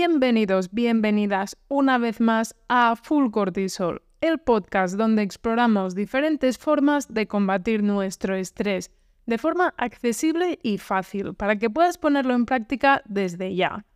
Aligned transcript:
Bienvenidos, 0.00 0.72
bienvenidas 0.72 1.56
una 1.66 1.98
vez 1.98 2.20
más 2.20 2.54
a 2.68 2.94
Full 2.94 3.32
Cortisol, 3.32 4.00
el 4.20 4.38
podcast 4.38 4.94
donde 4.94 5.22
exploramos 5.22 5.96
diferentes 5.96 6.56
formas 6.56 7.12
de 7.12 7.26
combatir 7.26 7.82
nuestro 7.82 8.36
estrés 8.36 8.92
de 9.26 9.38
forma 9.38 9.74
accesible 9.76 10.60
y 10.62 10.78
fácil 10.78 11.34
para 11.34 11.58
que 11.58 11.68
puedas 11.68 11.98
ponerlo 11.98 12.34
en 12.34 12.46
práctica 12.46 13.02
desde 13.06 13.56
ya. 13.56 13.86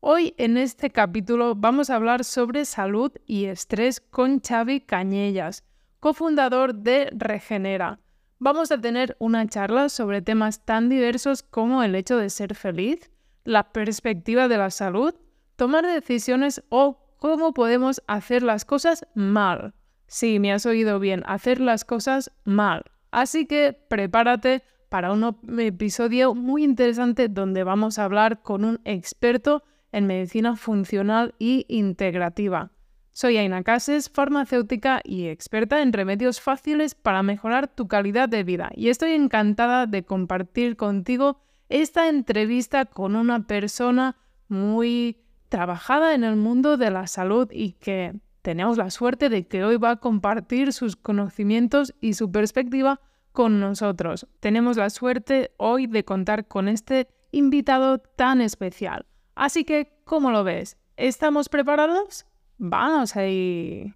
Hoy 0.00 0.34
en 0.36 0.56
este 0.56 0.90
capítulo 0.90 1.54
vamos 1.54 1.90
a 1.90 1.94
hablar 1.94 2.24
sobre 2.24 2.64
salud 2.64 3.12
y 3.24 3.44
estrés 3.44 4.00
con 4.00 4.40
Xavi 4.40 4.80
Cañellas, 4.80 5.62
cofundador 6.00 6.74
de 6.74 7.08
Regenera. 7.12 8.00
Vamos 8.40 8.72
a 8.72 8.80
tener 8.80 9.16
una 9.20 9.46
charla 9.46 9.90
sobre 9.90 10.22
temas 10.22 10.64
tan 10.64 10.88
diversos 10.88 11.44
como 11.44 11.84
el 11.84 11.94
hecho 11.94 12.16
de 12.16 12.30
ser 12.30 12.56
feliz, 12.56 13.12
la 13.44 13.70
perspectiva 13.70 14.48
de 14.48 14.58
la 14.58 14.70
salud, 14.70 15.14
tomar 15.56 15.86
decisiones 15.86 16.62
o 16.68 16.98
cómo 17.18 17.52
podemos 17.52 18.02
hacer 18.06 18.42
las 18.42 18.64
cosas 18.64 19.06
mal. 19.14 19.74
Sí, 20.06 20.38
me 20.38 20.52
has 20.52 20.66
oído 20.66 21.00
bien, 21.00 21.22
hacer 21.26 21.60
las 21.60 21.84
cosas 21.84 22.30
mal. 22.44 22.84
Así 23.10 23.46
que 23.46 23.72
prepárate 23.72 24.62
para 24.88 25.12
un 25.12 25.36
episodio 25.58 26.34
muy 26.34 26.62
interesante 26.62 27.28
donde 27.28 27.64
vamos 27.64 27.98
a 27.98 28.04
hablar 28.04 28.42
con 28.42 28.64
un 28.64 28.80
experto 28.84 29.64
en 29.92 30.06
medicina 30.06 30.56
funcional 30.56 31.34
y 31.38 31.64
integrativa. 31.68 32.70
Soy 33.12 33.38
Aina 33.38 33.62
Cases, 33.62 34.10
farmacéutica 34.10 35.00
y 35.02 35.28
experta 35.28 35.80
en 35.80 35.94
remedios 35.94 36.40
fáciles 36.40 36.94
para 36.94 37.22
mejorar 37.22 37.66
tu 37.66 37.88
calidad 37.88 38.28
de 38.28 38.44
vida 38.44 38.70
y 38.74 38.90
estoy 38.90 39.12
encantada 39.12 39.86
de 39.86 40.04
compartir 40.04 40.76
contigo 40.76 41.40
esta 41.70 42.08
entrevista 42.08 42.84
con 42.84 43.16
una 43.16 43.46
persona 43.46 44.16
muy 44.48 45.25
trabajada 45.48 46.14
en 46.14 46.24
el 46.24 46.36
mundo 46.36 46.76
de 46.76 46.90
la 46.90 47.06
salud 47.06 47.48
y 47.50 47.72
que 47.72 48.14
tenemos 48.42 48.78
la 48.78 48.90
suerte 48.90 49.28
de 49.28 49.46
que 49.46 49.64
hoy 49.64 49.76
va 49.76 49.90
a 49.90 49.96
compartir 49.96 50.72
sus 50.72 50.96
conocimientos 50.96 51.94
y 52.00 52.14
su 52.14 52.30
perspectiva 52.30 53.00
con 53.32 53.60
nosotros. 53.60 54.26
Tenemos 54.40 54.76
la 54.76 54.90
suerte 54.90 55.52
hoy 55.56 55.86
de 55.86 56.04
contar 56.04 56.46
con 56.46 56.68
este 56.68 57.08
invitado 57.32 57.98
tan 57.98 58.40
especial. 58.40 59.06
Así 59.34 59.64
que, 59.64 60.00
¿cómo 60.04 60.30
lo 60.30 60.44
ves? 60.44 60.78
¿Estamos 60.96 61.48
preparados? 61.48 62.24
Vamos 62.58 63.16
ahí. 63.16 63.92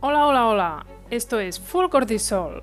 Hola, 0.00 0.26
hola, 0.26 0.48
hola. 0.48 0.86
Esto 1.10 1.38
es 1.38 1.60
Full 1.60 1.88
Cortisol, 1.90 2.62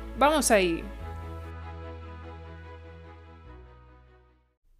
Vamos 0.21 0.51
ahí. 0.51 0.83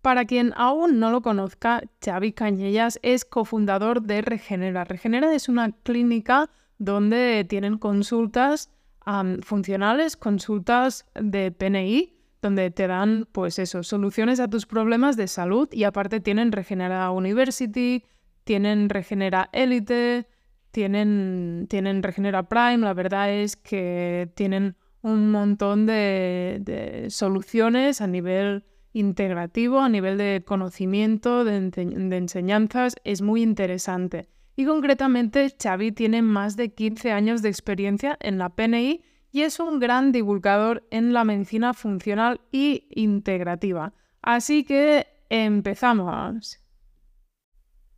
Para 0.04 0.26
quien 0.26 0.54
aún 0.56 1.00
no 1.00 1.10
lo 1.10 1.24
conozca, 1.24 1.82
Xavi 2.06 2.32
Cañellas 2.32 3.00
es 3.02 3.26
cofundador 3.26 4.04
de 4.04 4.22
Regenera. 4.22 4.84
Regenera 4.84 5.34
es 5.34 5.50
una 5.50 5.72
clínica 5.72 6.52
donde 6.78 7.44
tienen 7.50 7.80
consultas 7.80 8.70
funcionales, 9.42 10.16
consultas 10.16 11.08
de 11.16 11.52
PNI, 11.52 12.14
donde 12.44 12.70
te 12.70 12.86
dan, 12.86 13.28
pues 13.32 13.58
eso, 13.58 13.82
soluciones 13.82 14.40
a 14.40 14.48
tus 14.48 14.68
problemas 14.68 15.18
de 15.18 15.28
salud 15.28 15.68
y 15.72 15.86
aparte 15.86 16.20
tienen 16.20 16.52
Regenera 16.52 17.10
University, 17.10 18.06
tienen 18.44 18.90
Regenera 18.90 19.50
Elite, 19.54 20.28
tienen, 20.70 21.66
tienen 21.68 22.04
Regenera 22.04 22.48
Prime. 22.48 22.78
La 22.78 22.94
verdad 22.94 23.32
es 23.32 23.56
que 23.56 24.32
tienen 24.36 24.76
un 25.02 25.32
montón 25.32 25.86
de, 25.86 27.08
soluciones 27.10 28.02
a 28.02 28.08
nivel 28.08 28.66
integrativo, 28.94 29.80
a 29.80 29.90
nivel 29.90 30.18
de 30.18 30.44
conocimiento, 30.46 31.44
de, 31.44 31.72
enseñanzas, 32.18 32.96
es 33.04 33.22
muy 33.22 33.42
interesante. 33.42 34.28
Y 34.56 34.66
concretamente, 34.66 35.56
Xavi 35.62 35.92
tiene 35.92 36.22
más 36.22 36.56
de 36.56 36.74
15 36.74 37.12
años 37.12 37.42
de 37.42 37.50
experiencia 37.50 38.18
en 38.20 38.38
la 38.38 38.50
PNI 38.50 39.02
y 39.32 39.42
es 39.42 39.60
un 39.60 39.80
gran 39.80 40.12
divulgador 40.12 40.86
en 40.92 41.14
la 41.14 41.24
medicina 41.24 41.74
funcional 41.74 42.42
y 42.52 42.88
integrativa. 42.92 43.94
Así 44.22 44.64
que 44.66 45.08
empezamos. 45.30 46.60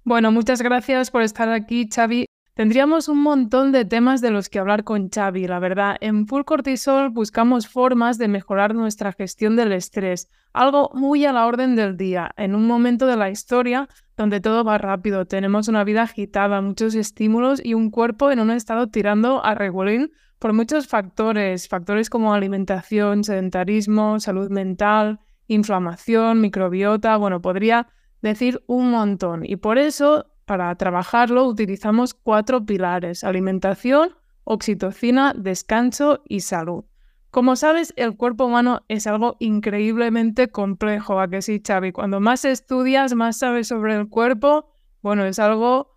Bueno, 0.05 0.31
muchas 0.31 0.61
gracias 0.61 1.09
por 1.09 1.23
estar 1.23 1.49
aquí, 1.49 1.89
Xavi. 1.89 2.27
Tendríamos 2.55 3.07
un 3.07 3.23
montón 3.23 3.71
de 3.71 3.83
temas 3.83 4.21
de 4.21 4.29
los 4.29 4.47
que 4.47 4.59
hablar 4.59 4.83
con 4.83 5.09
Xavi, 5.09 5.47
la 5.47 5.57
verdad. 5.57 5.97
En 6.01 6.27
Full 6.27 6.43
Cortisol 6.43 7.09
buscamos 7.09 7.67
formas 7.67 8.19
de 8.19 8.27
mejorar 8.27 8.75
nuestra 8.75 9.11
gestión 9.11 9.55
del 9.55 9.71
estrés, 9.71 10.29
algo 10.53 10.91
muy 10.93 11.25
a 11.25 11.33
la 11.33 11.47
orden 11.47 11.75
del 11.75 11.97
día, 11.97 12.29
en 12.37 12.53
un 12.53 12.67
momento 12.67 13.07
de 13.07 13.17
la 13.17 13.31
historia 13.31 13.89
donde 14.15 14.39
todo 14.39 14.63
va 14.63 14.77
rápido, 14.77 15.25
tenemos 15.25 15.67
una 15.67 15.83
vida 15.83 16.03
agitada, 16.03 16.61
muchos 16.61 16.93
estímulos 16.93 17.59
y 17.63 17.73
un 17.73 17.89
cuerpo 17.89 18.29
en 18.29 18.39
un 18.39 18.51
estado 18.51 18.85
tirando 18.85 19.43
a 19.43 19.55
regulín 19.55 20.11
por 20.37 20.53
muchos 20.53 20.85
factores, 20.85 21.67
factores 21.67 22.11
como 22.11 22.35
alimentación, 22.35 23.23
sedentarismo, 23.23 24.19
salud 24.19 24.51
mental, 24.51 25.19
inflamación, 25.47 26.39
microbiota, 26.39 27.17
bueno, 27.17 27.41
podría 27.41 27.87
decir 28.21 28.61
un 28.67 28.91
montón. 28.91 29.43
Y 29.43 29.55
por 29.55 29.79
eso 29.79 30.27
para 30.45 30.75
trabajarlo 30.75 31.45
utilizamos 31.45 32.13
cuatro 32.13 32.65
pilares, 32.65 33.23
alimentación, 33.23 34.15
oxitocina, 34.43 35.33
descanso 35.35 36.21
y 36.27 36.41
salud. 36.41 36.85
Como 37.31 37.55
sabes, 37.55 37.93
el 37.95 38.15
cuerpo 38.15 38.45
humano 38.45 38.81
es 38.87 39.07
algo 39.07 39.37
increíblemente 39.39 40.49
complejo, 40.49 41.19
¿a 41.19 41.27
que 41.27 41.41
sí, 41.41 41.61
Xavi? 41.65 41.91
Cuando 41.91 42.19
más 42.19 42.45
estudias, 42.45 43.15
más 43.15 43.39
sabes 43.39 43.67
sobre 43.69 43.95
el 43.95 44.07
cuerpo, 44.07 44.69
bueno, 45.01 45.25
es 45.25 45.39
algo 45.39 45.91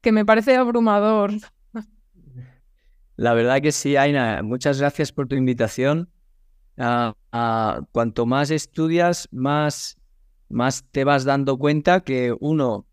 que 0.00 0.12
me 0.12 0.24
parece 0.24 0.56
abrumador. 0.56 1.32
La 3.16 3.34
verdad 3.34 3.60
que 3.60 3.72
sí, 3.72 3.96
Aina, 3.96 4.42
muchas 4.42 4.78
gracias 4.78 5.12
por 5.12 5.28
tu 5.28 5.34
invitación. 5.34 6.08
Cuanto 7.92 8.26
más 8.26 8.50
estudias, 8.50 9.28
más, 9.30 9.98
más 10.48 10.84
te 10.90 11.04
vas 11.04 11.24
dando 11.24 11.58
cuenta 11.58 12.00
que 12.00 12.34
uno, 12.40 12.86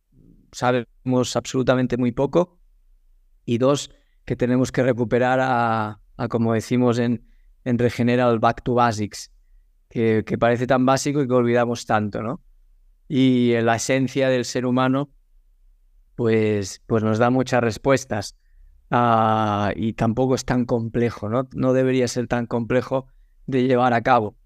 sabemos 0.55 1.35
absolutamente 1.35 1.97
muy 1.97 2.13
poco. 2.13 2.57
Y 3.43 3.57
dos, 3.57 3.91
que 4.23 4.35
tenemos 4.35 4.71
que 4.71 4.83
recuperar 4.83 5.39
a, 5.41 5.99
como 6.29 6.53
decimos 6.53 6.97
en, 6.97 7.27
en 7.65 7.77
Regenera, 7.77 8.29
el 8.29 8.39
back 8.39 8.63
to 8.63 8.73
basics, 8.73 9.31
que, 9.89 10.23
parece 10.39 10.65
tan 10.65 10.85
básico 10.85 11.21
y 11.21 11.27
que 11.27 11.33
olvidamos 11.33 11.85
tanto, 11.85 12.23
¿no? 12.23 12.41
Y 13.07 13.53
la 13.61 13.75
esencia 13.75 14.29
del 14.29 14.45
ser 14.45 14.65
humano, 14.65 15.09
pues, 16.15 16.81
pues 16.87 17.03
nos 17.03 17.19
da 17.19 17.29
muchas 17.29 17.61
respuestas. 17.61 18.35
Ah, 18.89 19.73
y 19.75 19.93
tampoco 19.93 20.35
es 20.35 20.45
tan 20.45 20.65
complejo, 20.65 21.27
¿no? 21.27 21.49
No 21.53 21.73
debería 21.73 22.07
ser 22.07 22.27
tan 22.27 22.45
complejo 22.45 23.07
de 23.45 23.67
llevar 23.67 23.93
a 23.93 24.01
cabo. 24.01 24.37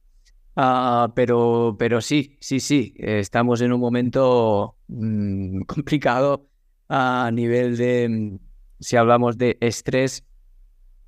Ah, 0.55 1.13
pero, 1.15 1.75
pero 1.77 2.01
sí, 2.01 2.37
sí, 2.41 2.59
sí, 2.59 2.95
estamos 2.97 3.61
en 3.61 3.73
un 3.73 3.79
momento 3.79 4.78
mm, 4.89 5.61
complicado 5.67 6.47
a 6.89 7.29
nivel 7.31 7.77
de, 7.77 8.09
mm, 8.09 8.39
si 8.79 8.97
hablamos 8.97 9.37
de 9.37 9.57
estrés, 9.61 10.25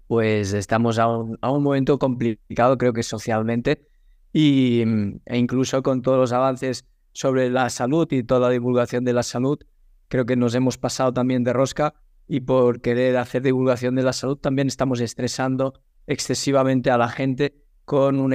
pues 0.08 0.54
estamos 0.54 1.00
a 1.00 1.08
un, 1.08 1.38
momento 1.42 1.98
complicado, 1.98 2.78
creo 2.78 2.94
que 2.94 3.04
socialmente, 3.04 3.88
y, 4.34 4.84
mm, 4.86 5.22
e 5.26 5.38
incluso 5.38 5.84
con 5.84 6.02
todos 6.02 6.18
los 6.18 6.32
avances 6.32 6.86
sobre 7.14 7.50
la 7.50 7.70
salud 7.70 8.08
y 8.12 8.24
toda 8.24 8.42
la 8.42 8.50
divulgación 8.50 9.04
de 9.04 9.14
la 9.14 9.24
salud, 9.24 9.60
creo 10.08 10.26
que 10.26 10.36
nos 10.36 10.56
hemos 10.56 10.78
pasado 10.78 11.14
también 11.14 11.44
de 11.44 11.54
rosca 11.54 11.94
y 12.28 12.42
por 12.42 12.82
querer 12.82 13.18
hacer 13.18 13.42
divulgación 13.42 13.96
de 13.96 14.04
la 14.04 14.14
salud 14.14 14.38
también 14.38 14.68
estamos 14.68 15.02
estresando 15.02 15.74
excesivamente 16.08 16.92
a 16.92 16.98
la 16.98 17.10
gente 17.10 17.56
con 17.86 18.20
un 18.20 18.34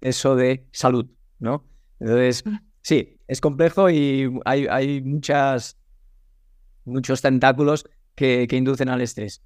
eso 0.00 0.36
de 0.36 0.66
salud, 0.72 1.06
¿no? 1.38 1.64
Entonces. 2.00 2.44
Sí, 2.88 3.20
es 3.26 3.42
complejo 3.42 3.90
y 3.90 4.40
hay, 4.46 5.02
muchas, 5.02 5.76
muchos 6.86 7.20
tentáculos 7.20 7.84
que, 8.14 8.46
que 8.48 8.56
inducen 8.56 8.88
al 8.88 9.02
estrés. 9.02 9.42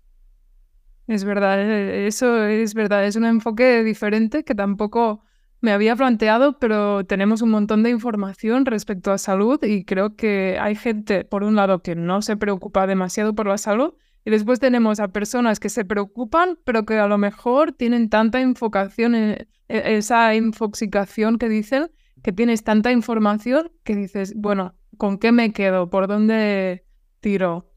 Es 1.08 1.24
verdad, 1.24 1.60
eh, 1.60 2.06
eso 2.06 2.44
es 2.44 2.74
verdad, 2.74 3.04
es 3.04 3.16
un 3.16 3.24
enfoque 3.24 3.82
diferente 3.82 4.44
que 4.44 4.54
tampoco 4.54 5.24
me 5.60 5.72
había 5.72 5.96
planteado, 5.96 6.60
pero 6.60 7.04
tenemos 7.04 7.42
un 7.42 7.50
montón 7.50 7.82
de 7.82 7.90
información 7.90 8.64
respecto 8.64 9.10
a 9.10 9.18
salud 9.18 9.60
y 9.64 9.84
creo 9.84 10.14
que 10.14 10.56
hay 10.60 10.76
gente, 10.76 11.24
por 11.24 11.42
un 11.42 11.56
lado, 11.56 11.82
que 11.82 11.96
no 11.96 12.22
se 12.22 12.36
preocupa 12.36 12.86
demasiado 12.86 13.34
por 13.34 13.48
la 13.48 13.58
salud 13.58 13.94
y 14.24 14.30
después 14.30 14.60
tenemos 14.60 15.00
a 15.00 15.08
personas 15.08 15.58
que 15.58 15.68
se 15.68 15.84
preocupan, 15.84 16.60
pero 16.64 16.84
que 16.84 16.96
a 17.00 17.08
lo 17.08 17.18
mejor 17.18 17.72
tienen 17.72 18.08
tanta 18.08 18.40
infocación, 18.40 19.16
e, 19.16 19.48
esa 19.68 20.32
infoxicación 20.36 21.38
que 21.38 21.48
dicen, 21.48 21.90
que 22.22 22.32
tienes 22.32 22.64
tanta 22.64 22.92
información 22.92 23.72
que 23.84 23.96
dices, 23.96 24.34
bueno, 24.36 24.74
¿con 24.96 25.19
qué 25.19 25.32
me 25.32 25.52
quedo? 25.52 25.90
¿Por 25.90 26.06
dónde 26.06 26.84
tiro? 27.20 27.70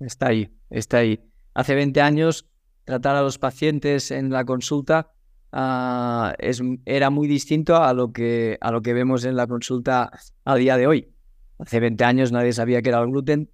Está 0.00 0.28
ahí, 0.28 0.52
está 0.70 0.98
ahí. 0.98 1.20
Hace 1.54 1.74
20 1.74 2.00
años, 2.00 2.48
tratar 2.84 3.16
a 3.16 3.22
los 3.22 3.38
pacientes 3.38 4.10
en 4.10 4.30
la 4.30 4.44
consulta 4.44 5.12
ah, 5.52 6.34
era 6.84 7.10
muy 7.10 7.28
distinto 7.28 7.76
a 7.76 7.92
lo, 7.92 8.12
que, 8.12 8.58
a 8.60 8.70
lo 8.72 8.82
que 8.82 8.92
vemos 8.92 9.24
en 9.24 9.36
la 9.36 9.46
consulta 9.46 10.10
a 10.44 10.54
día 10.56 10.76
de 10.76 10.86
hoy. 10.86 11.14
Hace 11.58 11.80
20 11.80 12.04
años 12.04 12.32
nadie 12.32 12.52
sabía 12.52 12.82
qué 12.82 12.88
era 12.88 13.00
el 13.00 13.10
gluten, 13.10 13.50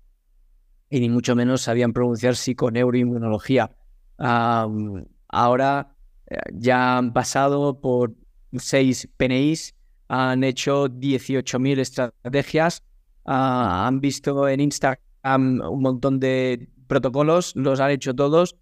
y 0.89 1.01
ni 1.01 1.09
mucho 1.09 1.35
menos 1.35 1.63
sabían 1.63 1.93
pronunciar 1.93 2.37
psiconeuroinmunología. 2.37 3.71
ahora 4.19 5.97
eh, 6.29 6.37
ya 6.53 6.99
han 6.99 7.13
pasado 7.13 7.81
por 7.81 8.15
seis 8.53 9.09
PNIs, 9.17 9.76
han 10.09 10.45
hecho 10.45 10.89
18.000 10.89 11.79
estrategias, 11.79 12.85
ah, 13.25 13.87
han 13.87 14.01
visto 14.01 14.49
en 14.49 14.61
Instagram 14.61 15.61
un 15.61 15.83
montón 15.83 16.21
de 16.21 16.69
protocolos, 16.87 17.55
los 17.57 17.81
han 17.81 17.91
hecho 17.91 18.15
todos 18.15 18.57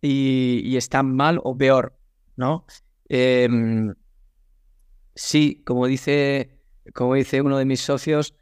y, 0.00 0.76
están 0.76 1.14
mal 1.14 1.40
o 1.42 1.56
peor, 1.56 1.96
¿no? 2.36 2.66
Em, 3.08 3.94
sí, 5.14 5.62
como 5.64 5.86
dice, 5.86 6.58
como 6.94 7.14
dice 7.14 7.40
uno 7.40 7.58
de 7.58 7.64
mis 7.64 7.80
socios, 7.80 8.34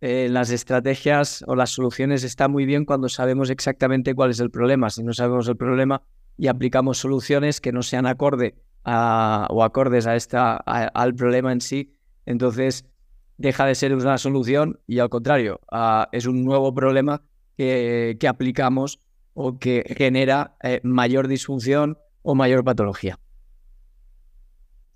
eh, 0.00 0.28
las 0.30 0.50
estrategias 0.50 1.44
o 1.48 1.56
las 1.56 1.70
soluciones 1.70 2.22
están 2.22 2.52
muy 2.52 2.66
bien 2.66 2.84
cuando 2.84 3.08
sabemos 3.08 3.50
exactamente 3.50 4.14
cuál 4.14 4.30
es 4.30 4.38
el 4.40 4.50
problema. 4.50 4.90
Si 4.90 5.02
no 5.02 5.12
sabemos 5.12 5.48
el 5.48 5.56
problema 5.56 6.02
y 6.36 6.46
aplicamos 6.46 6.98
soluciones 6.98 7.60
que 7.60 7.72
no 7.72 7.82
sean 7.82 8.06
acorde 8.06 8.54
o 8.84 9.62
acordes 9.64 10.06
a 10.06 10.16
esta, 10.16 10.56
al 10.56 11.14
problema 11.14 11.52
en 11.52 11.60
sí, 11.60 11.92
entonces 12.28 12.84
deja 13.38 13.64
de 13.64 13.74
ser 13.74 13.94
una 13.94 14.18
solución 14.18 14.80
y 14.86 14.98
al 14.98 15.08
contrario, 15.08 15.60
es 16.12 16.26
un 16.26 16.44
nuevo 16.44 16.74
problema 16.74 17.22
que, 17.56 18.16
que, 18.20 18.28
aplicamos 18.28 19.00
o 19.32 19.58
que 19.58 19.84
genera 19.96 20.56
eh, 20.62 20.80
mayor 20.82 21.26
disfunción 21.26 21.96
o 22.22 22.34
mayor 22.34 22.64
patología. 22.64 23.18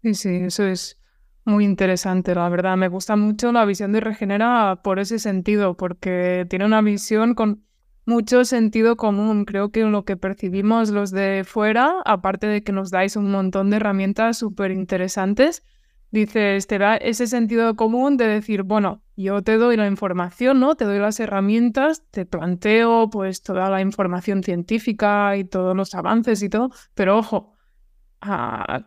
Sí, 0.03 0.15
sí, 0.15 0.29
eso 0.43 0.65
es 0.65 1.01
muy 1.45 1.65
interesante, 1.65 2.35
la 2.35 2.49
verdad. 2.49 2.77
Me 2.77 2.89
gusta 2.89 3.17
mucho 3.17 3.51
la 3.51 3.65
visión 3.65 3.93
de 3.93 4.01
Regenera 4.01 4.81
por 4.85 4.99
ese 4.99 5.19
sentido, 5.19 5.77
porque 5.77 6.47
tiene 6.51 6.67
una 6.67 6.83
visión 6.83 7.35
con 7.35 7.65
mucho 8.05 8.45
sentido 8.45 8.97
común. 8.97 9.45
Creo 9.45 9.71
que 9.71 9.85
lo 9.85 10.05
que 10.05 10.17
percibimos 10.17 10.91
los 10.91 11.13
de 11.13 11.45
fuera, 11.47 11.95
aparte 12.05 12.47
de 12.47 12.63
que 12.63 12.73
nos 12.73 12.91
dais 12.91 13.17
un 13.17 13.31
montón 13.31 13.71
de 13.71 13.77
herramientas 13.77 14.39
súper 14.39 14.71
interesantes, 14.73 15.63
dices, 16.13 16.67
te 16.67 16.79
da 16.79 16.97
ese 16.97 17.27
sentido 17.27 17.75
común 17.75 18.17
de 18.17 18.29
decir, 18.29 18.63
bueno, 18.63 19.03
yo 19.17 19.43
te 19.43 19.57
doy 19.57 19.77
la 19.77 19.89
información, 19.89 20.61
¿no? 20.61 20.77
Te 20.77 20.85
doy 20.85 20.99
las 20.99 21.19
herramientas, 21.19 22.05
te 22.11 22.27
planteo 22.27 23.11
pues 23.11 23.43
toda 23.43 23.71
la 23.71 23.81
información 23.81 24.43
científica 24.45 25.37
y 25.37 25.45
todos 25.45 25.75
los 25.75 25.95
avances 25.95 26.43
y 26.43 26.49
todo, 26.49 26.71
pero 26.95 27.19
ojo, 27.19 27.57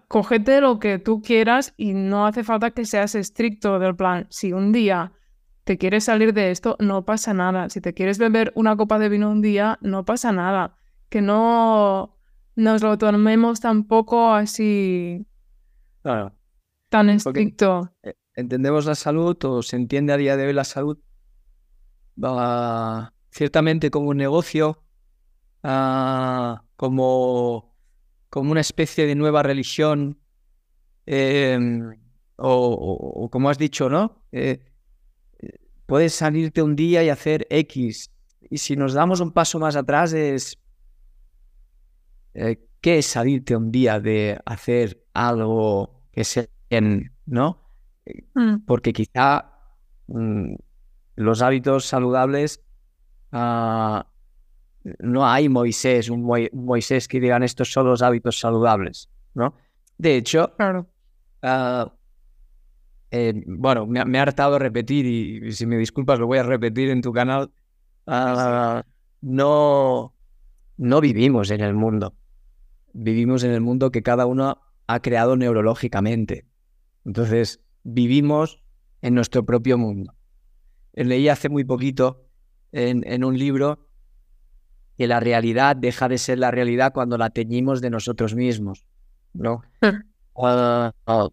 cógete 0.08 0.62
lo 0.62 0.80
que 0.80 1.00
tú 1.00 1.22
quieras 1.22 1.74
y 1.78 1.94
no 1.94 2.28
hace 2.28 2.44
falta 2.44 2.72
que 2.72 2.86
seas 2.86 3.16
estricto 3.16 3.80
del 3.80 3.96
plan. 3.96 4.28
Si 4.30 4.54
un 4.54 4.72
día 4.72 5.12
te 5.64 5.80
quieres 5.80 6.06
salir 6.06 6.32
de 6.34 6.52
esto, 6.52 6.78
no 6.80 7.06
pasa 7.06 7.34
nada. 7.34 7.70
Si 7.70 7.82
te 7.82 7.94
quieres 7.96 8.20
beber 8.20 8.52
una 8.56 8.78
copa 8.78 9.00
de 9.00 9.10
vino 9.10 9.32
un 9.32 9.42
día, 9.42 9.80
no 9.82 10.06
pasa 10.06 10.32
nada. 10.32 10.78
Que 11.10 11.22
no 11.22 12.18
nos 12.56 12.84
lo 12.84 12.98
tomemos 12.98 13.60
tampoco 13.60 14.32
así 14.34 15.26
tan 16.96 17.10
estricto. 17.10 17.92
Eh, 18.04 18.14
entendemos 18.36 18.86
la 18.86 18.96
salud 18.96 19.38
o 19.44 19.62
se 19.62 19.76
entiende 19.76 20.14
a 20.14 20.18
día 20.18 20.38
de 20.38 20.48
hoy 20.48 20.54
la 20.54 20.64
salud 20.64 20.98
va 22.22 23.14
ciertamente 23.32 23.92
como 23.92 24.10
un 24.10 24.18
negocio, 24.18 24.82
ah, 25.64 26.64
como 26.78 27.76
como 28.30 28.52
una 28.52 28.62
especie 28.62 29.06
de 29.06 29.16
nueva 29.16 29.44
religión, 29.44 30.20
em, 31.06 31.96
o, 32.36 33.30
como 33.32 33.50
has 33.50 33.58
dicho, 33.58 33.90
¿no? 33.90 34.26
Eh, 34.34 34.60
puedes 35.86 36.14
salirte 36.14 36.62
un 36.62 36.76
día 36.76 37.02
y 37.02 37.10
hacer 37.10 37.48
X. 37.50 38.12
Y 38.50 38.58
si 38.58 38.76
nos 38.76 38.94
damos 38.94 39.22
un 39.22 39.32
paso 39.32 39.58
más 39.58 39.78
atrás 39.78 40.12
es, 40.12 40.58
eh, 42.34 42.58
¿qué 42.82 42.98
es 42.98 43.06
salirte 43.06 43.56
un 43.56 43.72
día 43.72 44.02
de 44.02 44.38
hacer 44.46 45.06
algo 45.14 46.04
que 46.12 46.26
sea, 46.26 46.46
¿no? 47.26 47.62
Mm. 48.34 48.66
Porque 48.66 48.94
quizá 48.94 49.52
mm, 50.08 50.56
los 51.16 51.42
hábitos 51.42 51.86
saludables 51.86 52.64
ah, 53.32 54.08
no 55.00 55.28
hay 55.28 55.50
Moisés, 55.50 56.10
un, 56.10 56.24
Moisés 56.54 57.08
que 57.08 57.20
digan 57.20 57.44
estos 57.44 57.72
son 57.72 57.88
los 57.88 58.02
hábitos 58.02 58.40
saludables, 58.40 59.10
¿no? 59.34 59.56
De 59.98 60.16
hecho, 60.18 60.54
ah, 61.42 61.94
eh, 63.12 63.34
bueno, 63.48 63.88
me, 63.88 64.20
ha 64.20 64.22
hartado 64.22 64.60
repetir 64.60 65.06
y, 65.06 65.52
si 65.54 65.66
me 65.66 65.78
disculpas 65.78 66.20
lo 66.20 66.28
voy 66.28 66.38
a 66.38 66.44
repetir 66.44 66.90
en 66.90 67.02
tu 67.02 67.14
canal. 67.14 67.52
Ah, 68.06 68.84
no, 69.22 70.14
no 70.78 71.02
vivimos 71.02 71.50
en 71.50 71.62
el 71.62 71.74
mundo. 71.74 72.14
Vivimos 72.94 73.44
en 73.44 73.52
el 73.52 73.62
mundo 73.62 73.92
que 73.92 74.04
cada 74.04 74.26
uno 74.26 74.62
ha 74.88 75.00
creado 75.00 75.36
neurológicamente. 75.36 76.46
Entonces, 77.06 77.62
vivimos 77.84 78.62
en 79.02 79.14
nuestro 79.14 79.46
propio 79.46 79.78
mundo. 79.78 80.14
Leí 80.94 81.30
hace 81.30 81.50
muy 81.50 81.64
poquito 81.64 82.26
en, 82.72 83.04
en 83.06 83.24
un 83.24 83.38
libro 83.38 83.88
que 84.98 85.08
la 85.08 85.20
realidad 85.20 85.76
deja 85.76 86.08
de 86.08 86.18
ser 86.18 86.40
la 86.40 86.52
realidad 86.52 86.94
cuando 86.94 87.18
la 87.18 87.30
teñimos 87.30 87.82
de 87.82 87.90
nosotros 87.90 88.34
mismos, 88.34 88.86
¿no? 89.34 89.62
Ah, 90.36 90.94
ah, 91.06 91.30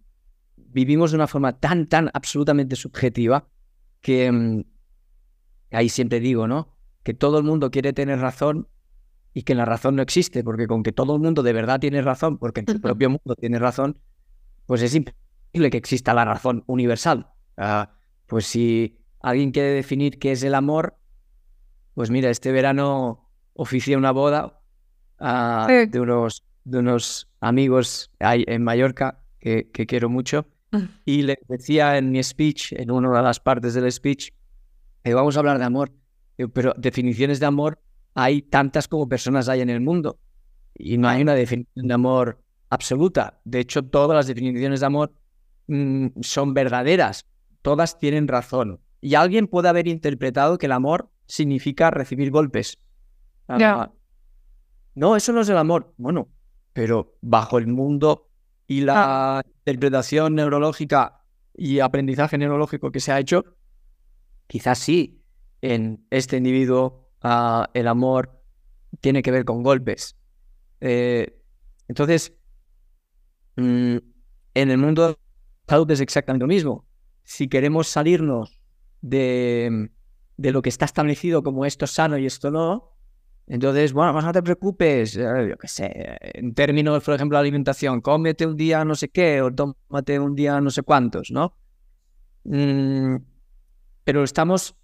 vivimos 0.57 1.13
de 1.13 1.17
una 1.17 1.27
forma 1.27 1.59
tan, 1.59 1.87
tan 1.87 2.11
absolutamente 2.13 2.77
subjetiva 2.77 3.49
que 4.01 4.31
mm, 4.31 4.65
ahí 5.71 5.89
siempre 5.89 6.21
digo, 6.21 6.49
¿no? 6.49 6.77
Que 7.03 7.15
todo 7.15 7.39
el 7.39 7.45
mundo 7.45 7.71
quiere 7.71 7.93
tener 7.93 8.19
razón 8.19 8.69
y 9.33 9.43
que 9.43 9.55
la 9.55 9.65
razón 9.65 9.97
no 9.97 10.03
existe, 10.03 10.45
porque 10.45 10.67
con 10.67 10.83
que 10.83 10.93
todo 10.93 11.15
el 11.15 11.23
mundo 11.23 11.43
de 11.43 11.53
verdad 11.53 11.81
tiene 11.81 12.03
razón, 12.03 12.39
porque 12.39 12.61
en 12.61 12.67
tu 12.67 12.81
propio 12.81 13.11
mundo 13.11 13.35
tiene 13.37 13.59
razón, 13.59 13.99
pues 14.67 14.83
es 14.83 14.95
imposible 14.95 15.23
que 15.53 15.77
exista 15.77 16.15
la 16.15 16.25
razón 16.25 16.65
universal. 16.67 17.31
Ah, 17.57 17.91
pues 18.27 18.47
si 18.47 18.99
alguien 19.21 19.51
quiere 19.51 19.71
definir 19.71 20.19
qué 20.19 20.33
es 20.33 20.43
el 20.43 20.55
amor, 20.55 20.97
pues 21.95 22.11
mira, 22.11 22.31
este 22.31 22.53
verano 22.53 23.29
oficié 23.53 23.97
una 23.97 24.13
boda 24.13 24.61
ah, 25.19 25.69
de, 25.69 26.01
unos, 26.01 26.45
de 26.65 26.79
unos 26.79 27.31
amigos 27.41 28.11
en 28.19 28.65
Mallorca 28.65 29.23
que, 29.39 29.71
quiero 29.71 30.09
mucho. 30.09 30.47
Mm. 30.71 30.85
Y 31.05 31.23
le 31.23 31.39
decía 31.49 31.99
en 31.99 32.11
mi 32.11 32.23
speech, 32.23 32.73
en 32.73 32.91
una 32.91 33.15
de 33.15 33.23
las 33.23 33.41
partes 33.41 33.75
del 33.75 33.91
speech, 33.93 34.31
que 35.05 35.15
vamos 35.15 35.37
a 35.37 35.41
hablar 35.41 35.59
de 35.59 35.65
amor. 35.65 35.93
Pero 36.55 36.75
definiciones 36.77 37.41
de 37.41 37.47
amor 37.47 37.79
hay 38.15 38.43
tantas 38.43 38.89
como 38.89 39.09
personas 39.09 39.49
hay 39.49 39.61
en 39.61 39.71
el 39.71 39.81
mundo. 39.81 40.19
Y 40.75 40.97
no 40.97 41.09
hay 41.09 41.21
una 41.21 41.35
definición 41.35 41.87
de 41.87 41.95
amor 41.95 42.43
absoluta. 42.71 43.41
De 43.45 43.61
hecho, 43.61 43.83
todas 43.83 44.17
las 44.17 44.27
definiciones 44.27 44.81
de 44.81 44.87
amor 44.87 45.13
mm, 45.73 46.21
son 46.21 46.55
verdaderas. 46.55 47.27
Todas 47.63 47.99
tienen 47.99 48.29
razón. 48.29 48.81
Y 49.01 49.15
alguien 49.15 49.47
puede 49.47 49.69
haber 49.69 49.89
interpretado 49.89 50.59
que 50.59 50.67
el 50.67 50.73
amor 50.73 51.11
significa 51.27 51.91
recibir 51.91 52.31
golpes. 52.31 52.79
No, 54.95 55.17
eso 55.17 55.33
no 55.33 55.41
es 55.41 55.49
el 55.49 55.57
amor. 55.57 55.95
Bueno, 55.97 56.29
pero 56.73 57.17
bajo 57.21 57.59
el 57.59 57.67
mundo 57.67 58.29
y 58.67 58.83
la 58.83 59.39
ah. 59.39 59.43
interpretación 59.47 60.35
neurológica 60.35 61.25
y 61.55 61.81
aprendizaje 61.81 62.39
neurológico 62.39 62.91
que 62.91 63.01
se 63.01 63.13
ha 63.13 63.19
hecho, 63.19 63.45
quizás 64.47 64.79
sí, 64.79 65.23
en 65.61 66.07
este 66.11 66.37
individuo 66.37 67.11
ah, 67.23 67.71
el 67.75 67.89
amor 67.89 68.43
tiene 69.01 69.23
que 69.23 69.31
ver 69.31 69.45
con 69.45 69.63
golpes. 69.63 70.17
Eh, 70.81 71.39
entonces, 71.89 72.33
mm, 73.57 73.97
en 74.55 74.71
el 74.71 74.79
mundo 74.79 75.19
salud 75.67 75.91
es 75.91 76.01
exactamente 76.01 76.45
lo 76.45 76.49
mismo. 76.49 76.87
Si 77.25 77.49
queremos 77.49 77.89
salirnos 77.89 78.61
de, 79.01 79.91
de 80.37 80.53
lo 80.53 80.63
que 80.63 80.69
está 80.69 80.85
establecido 80.85 81.43
como 81.43 81.65
esto 81.65 81.85
es 81.85 81.93
sano 81.93 82.19
y 82.19 82.27
esto 82.27 82.51
no, 82.51 82.93
Entonces, 83.47 83.93
bueno, 83.93 84.13
pues 84.13 84.25
no 84.25 84.33
te 84.33 84.43
preocupes, 84.43 85.17
eh, 85.17 85.47
yo 85.51 85.57
qué 85.59 85.69
sé, 85.69 86.19
en 86.35 86.55
términos, 86.55 87.03
por 87.05 87.15
ejemplo, 87.15 87.39
de 87.39 87.43
alimentación, 87.43 88.01
cómete 88.01 88.47
un 88.47 88.57
día 88.57 88.85
no 88.85 88.95
sé 88.95 89.09
qué 89.09 89.43
o 89.43 89.53
tómate 89.53 90.19
un 90.19 90.35
día 90.35 90.61
no 90.61 90.71
sé 90.71 90.83
cuántos, 90.83 91.31
¿no? 91.31 91.57
Mm, 92.45 93.17
pero 94.05 94.25
estamos 94.25 94.75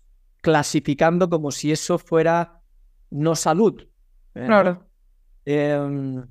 clasificando 0.41 1.29
como 1.29 1.51
si 1.51 1.73
eso 1.73 1.99
fuera 1.99 2.61
no 3.11 3.35
salud. 3.35 3.83
¿eh? 4.35 4.47
Claro. 4.47 4.87
Em, 5.45 6.25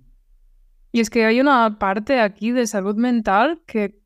Y 0.91 0.99
es 1.01 1.09
que 1.09 1.25
hay 1.25 1.41
una 1.41 1.77
parte 1.79 2.19
aquí 2.21 2.51
de 2.51 2.67
salud 2.67 2.95
mental 2.95 3.61
que 3.65 3.99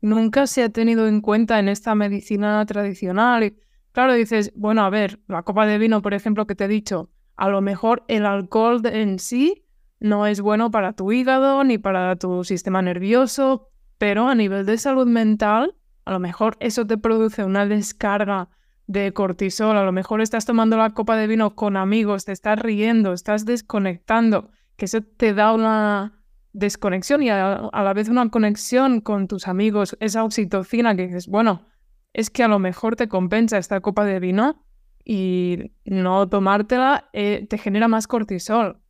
nunca 0.00 0.46
se 0.46 0.62
ha 0.62 0.68
tenido 0.68 1.08
en 1.08 1.20
cuenta 1.20 1.58
en 1.58 1.68
esta 1.68 1.94
medicina 1.94 2.64
tradicional. 2.66 3.44
Y 3.44 3.56
claro, 3.92 4.14
dices, 4.14 4.52
bueno, 4.54 4.82
a 4.82 4.90
ver, 4.90 5.20
la 5.28 5.42
copa 5.42 5.66
de 5.66 5.78
vino, 5.78 6.02
por 6.02 6.14
ejemplo, 6.14 6.46
que 6.46 6.54
te 6.54 6.64
he 6.64 6.68
dicho, 6.68 7.10
a 7.36 7.48
lo 7.48 7.60
mejor 7.60 8.04
el 8.08 8.26
alcohol 8.26 8.80
en 8.84 9.18
sí 9.18 9.64
no 10.00 10.26
es 10.26 10.40
bueno 10.40 10.70
para 10.70 10.92
tu 10.92 11.12
hígado 11.12 11.64
ni 11.64 11.78
para 11.78 12.16
tu 12.16 12.44
sistema 12.44 12.82
nervioso, 12.82 13.68
pero 13.98 14.28
a 14.28 14.34
nivel 14.34 14.66
de 14.66 14.78
salud 14.78 15.06
mental, 15.06 15.74
a 16.04 16.12
lo 16.12 16.18
mejor 16.18 16.56
eso 16.60 16.86
te 16.86 16.98
produce 16.98 17.44
una 17.44 17.66
descarga 17.66 18.48
de 18.86 19.12
cortisol, 19.12 19.76
a 19.76 19.84
lo 19.84 19.92
mejor 19.92 20.20
estás 20.20 20.44
tomando 20.44 20.76
la 20.76 20.90
copa 20.90 21.16
de 21.16 21.26
vino 21.26 21.54
con 21.54 21.76
amigos, 21.76 22.24
te 22.24 22.32
estás 22.32 22.58
riendo, 22.58 23.12
estás 23.12 23.44
desconectando, 23.44 24.50
que 24.76 24.84
eso 24.84 25.00
te 25.00 25.34
da 25.34 25.52
una 25.52 26.15
desconexión 26.56 27.22
y 27.22 27.30
a, 27.30 27.54
a 27.54 27.82
la 27.84 27.92
vez 27.92 28.08
una 28.08 28.28
conexión 28.30 29.00
con 29.00 29.28
tus 29.28 29.46
amigos, 29.48 29.96
esa 30.00 30.24
oxitocina 30.24 30.96
que 30.96 31.06
dices, 31.06 31.26
bueno, 31.28 31.66
es 32.12 32.30
que 32.30 32.42
a 32.42 32.48
lo 32.48 32.58
mejor 32.58 32.96
te 32.96 33.08
compensa 33.08 33.58
esta 33.58 33.80
copa 33.80 34.04
de 34.04 34.20
vino 34.20 34.64
y 35.04 35.72
no 35.84 36.28
tomártela 36.28 37.08
eh, 37.12 37.46
te 37.48 37.58
genera 37.58 37.88
más 37.88 38.06
cortisol. 38.06 38.80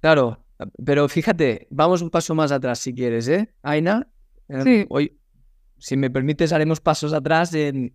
claro, 0.00 0.44
pero 0.84 1.08
fíjate, 1.08 1.66
vamos 1.70 2.02
un 2.02 2.10
paso 2.10 2.34
más 2.34 2.52
atrás 2.52 2.78
si 2.78 2.94
quieres, 2.94 3.28
¿eh? 3.28 3.52
Aina, 3.62 4.08
Em, 4.48 4.62
Sí. 4.62 4.86
hoy, 4.90 5.18
si 5.78 5.96
me 5.96 6.10
permites, 6.10 6.52
haremos 6.52 6.80
pasos 6.80 7.12
atrás 7.12 7.54
en... 7.54 7.94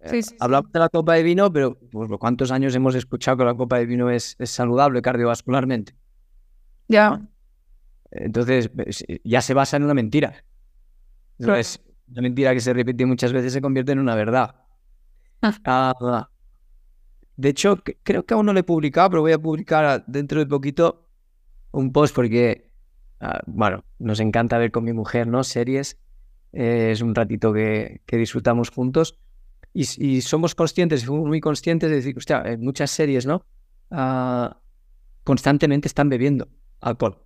eh, 0.00 0.08
Sí, 0.08 0.22
sí, 0.22 0.30
sí. 0.30 0.36
Hablamos 0.40 0.72
de 0.72 0.78
la 0.78 0.88
copa 0.88 1.14
de 1.14 1.22
vino, 1.22 1.52
pero 1.52 1.78
pues, 1.90 2.08
¿cuántos 2.18 2.50
años 2.50 2.74
hemos 2.74 2.94
escuchado 2.94 3.36
que 3.38 3.44
la 3.44 3.54
copa 3.54 3.78
de 3.78 3.86
vino 3.86 4.10
es, 4.10 4.36
es 4.38 4.50
saludable 4.50 5.02
cardiovascularmente? 5.02 5.94
Ya, 6.92 7.22
Entonces, 8.10 8.68
pues, 8.68 9.02
ya 9.24 9.40
se 9.40 9.54
basa 9.54 9.78
en 9.78 9.84
una 9.84 9.94
mentira. 9.94 10.44
Claro. 11.38 11.56
Es 11.56 11.80
una 12.10 12.20
mentira 12.20 12.52
que 12.52 12.60
se 12.60 12.74
repite 12.74 13.06
muchas 13.06 13.32
veces 13.32 13.54
se 13.54 13.62
convierte 13.62 13.92
en 13.92 13.98
una 13.98 14.14
verdad. 14.14 14.54
Ah. 15.40 15.58
Ah, 15.64 16.28
de 17.36 17.48
hecho, 17.48 17.82
creo 18.02 18.26
que 18.26 18.34
aún 18.34 18.44
no 18.44 18.52
lo 18.52 18.60
he 18.60 18.62
publicado, 18.62 19.08
pero 19.08 19.22
voy 19.22 19.32
a 19.32 19.38
publicar 19.38 20.04
dentro 20.06 20.38
de 20.38 20.46
poquito 20.46 21.08
un 21.70 21.92
post 21.92 22.14
porque, 22.14 22.70
ah, 23.20 23.40
bueno, 23.46 23.84
nos 23.98 24.20
encanta 24.20 24.58
ver 24.58 24.70
con 24.70 24.84
mi 24.84 24.92
mujer, 24.92 25.26
¿no? 25.28 25.42
Series. 25.44 25.98
Eh, 26.52 26.90
es 26.92 27.00
un 27.00 27.14
ratito 27.14 27.54
que, 27.54 28.02
que 28.04 28.18
disfrutamos 28.18 28.68
juntos. 28.70 29.18
Y, 29.72 29.86
y 29.96 30.20
somos 30.20 30.54
conscientes, 30.54 31.00
somos 31.00 31.26
muy 31.26 31.40
conscientes 31.40 31.88
de 31.88 31.96
decir, 31.96 32.14
hostia, 32.18 32.42
en 32.44 32.60
muchas 32.60 32.90
series, 32.90 33.24
¿no? 33.24 33.46
Ah, 33.90 34.60
constantemente 35.24 35.88
están 35.88 36.10
bebiendo 36.10 36.48
alcohol, 36.82 37.24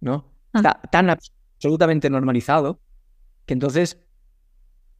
¿no? 0.00 0.32
Ah. 0.52 0.58
Está 0.58 0.80
tan 0.90 1.08
abs- 1.10 1.32
absolutamente 1.56 2.08
normalizado 2.08 2.80
que 3.46 3.52
entonces 3.54 3.98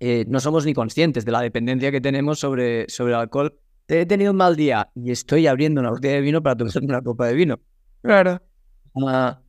eh, 0.00 0.24
no 0.28 0.40
somos 0.40 0.66
ni 0.66 0.74
conscientes 0.74 1.24
de 1.24 1.32
la 1.32 1.40
dependencia 1.40 1.90
que 1.90 2.00
tenemos 2.00 2.38
sobre, 2.38 2.88
sobre 2.88 3.14
el 3.14 3.20
alcohol. 3.20 3.58
He 3.88 4.06
tenido 4.06 4.30
un 4.30 4.36
mal 4.36 4.54
día 4.56 4.90
y 4.94 5.10
estoy 5.10 5.46
abriendo 5.46 5.80
una 5.80 5.90
botella 5.90 6.14
de 6.14 6.20
vino 6.20 6.42
para 6.42 6.56
tomarme 6.56 6.86
una 6.86 7.02
copa 7.02 7.26
de 7.26 7.34
vino. 7.34 7.60
claro. 8.02 8.40
Ah, 9.06 9.40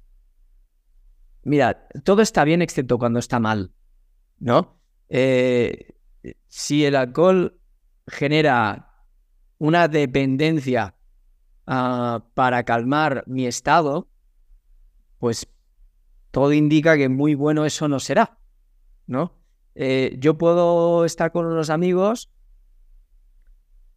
mira, 1.44 1.88
todo 2.04 2.22
está 2.22 2.44
bien 2.44 2.62
excepto 2.62 2.98
cuando 2.98 3.20
está 3.20 3.40
mal, 3.40 3.72
¿no? 4.40 4.80
Eh, 5.10 5.94
si 6.48 6.86
el 6.86 6.96
alcohol 6.96 7.60
genera 8.08 8.94
una 9.58 9.88
dependencia 9.88 10.96
ah, 11.74 12.25
para 12.34 12.63
calmar 12.63 13.24
mi 13.28 13.48
estado, 13.48 14.10
pues 15.20 15.48
todo 16.32 16.51
indica 16.51 16.98
que 16.98 17.08
muy 17.08 17.34
bueno 17.34 17.66
eso 17.66 17.88
no 17.88 18.00
será, 18.00 18.38
¿no? 19.08 19.38
Eh, 19.75 20.18
yo 20.20 20.38
puedo 20.38 21.06
estar 21.06 21.32
con 21.32 21.46
unos 21.46 21.70
amigos 21.70 22.30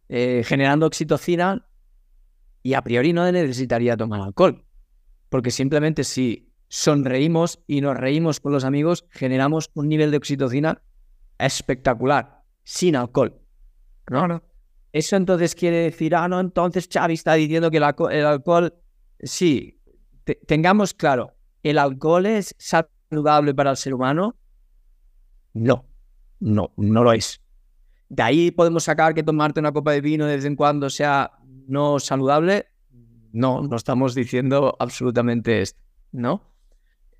eh, 0.07 0.43
generando 0.45 0.85
oxitocina 0.85 1.67
y 2.63 2.75
a 2.75 2.81
priori 2.81 3.11
no 3.11 3.29
necesitaría 3.29 3.97
tomar 3.97 4.21
alcohol, 4.21 4.65
porque 5.29 5.51
simplemente 5.51 6.05
si 6.05 6.53
sonreímos 6.69 7.59
y 7.67 7.81
nos 7.81 7.97
reímos 7.97 8.39
con 8.39 8.53
los 8.53 8.63
amigos, 8.63 9.05
generamos 9.11 9.69
un 9.73 9.89
nivel 9.89 10.11
de 10.11 10.17
oxitocina 10.17 10.81
espectacular, 11.37 12.43
sin 12.63 12.95
alcohol. 12.95 13.41
¿no? 14.09 14.41
Eso 14.95 15.17
entonces 15.17 15.55
quiere 15.55 15.79
decir, 15.79 16.15
ah, 16.15 16.25
no, 16.29 16.39
entonces 16.39 16.87
Xavi 16.89 17.15
está 17.15 17.33
diciendo 17.33 17.69
que 17.69 17.75
el, 17.77 17.83
alco- 17.83 18.09
el 18.09 18.25
alcohol, 18.25 18.73
sí, 19.19 19.77
te- 20.23 20.35
tengamos 20.47 20.93
claro, 20.93 21.35
¿el 21.63 21.79
alcohol 21.79 22.25
es 22.25 22.55
saludable 22.57 23.53
para 23.53 23.71
el 23.71 23.75
ser 23.75 23.93
humano? 23.93 24.37
No, 25.53 25.85
no, 26.39 26.71
no 26.77 27.03
lo 27.03 27.11
es. 27.11 27.41
De 28.07 28.23
ahí 28.23 28.51
podemos 28.51 28.85
sacar 28.85 29.13
que 29.13 29.21
tomarte 29.21 29.59
una 29.59 29.73
copa 29.73 29.91
de 29.91 29.99
vino 29.99 30.27
de 30.27 30.37
vez 30.37 30.45
en 30.45 30.55
cuando 30.55 30.89
sea 30.89 31.29
no 31.67 31.99
saludable. 31.99 32.67
No, 33.33 33.63
no 33.63 33.75
estamos 33.75 34.15
diciendo 34.15 34.77
absolutamente 34.79 35.61
esto, 35.61 35.81
¿no? 36.13 36.41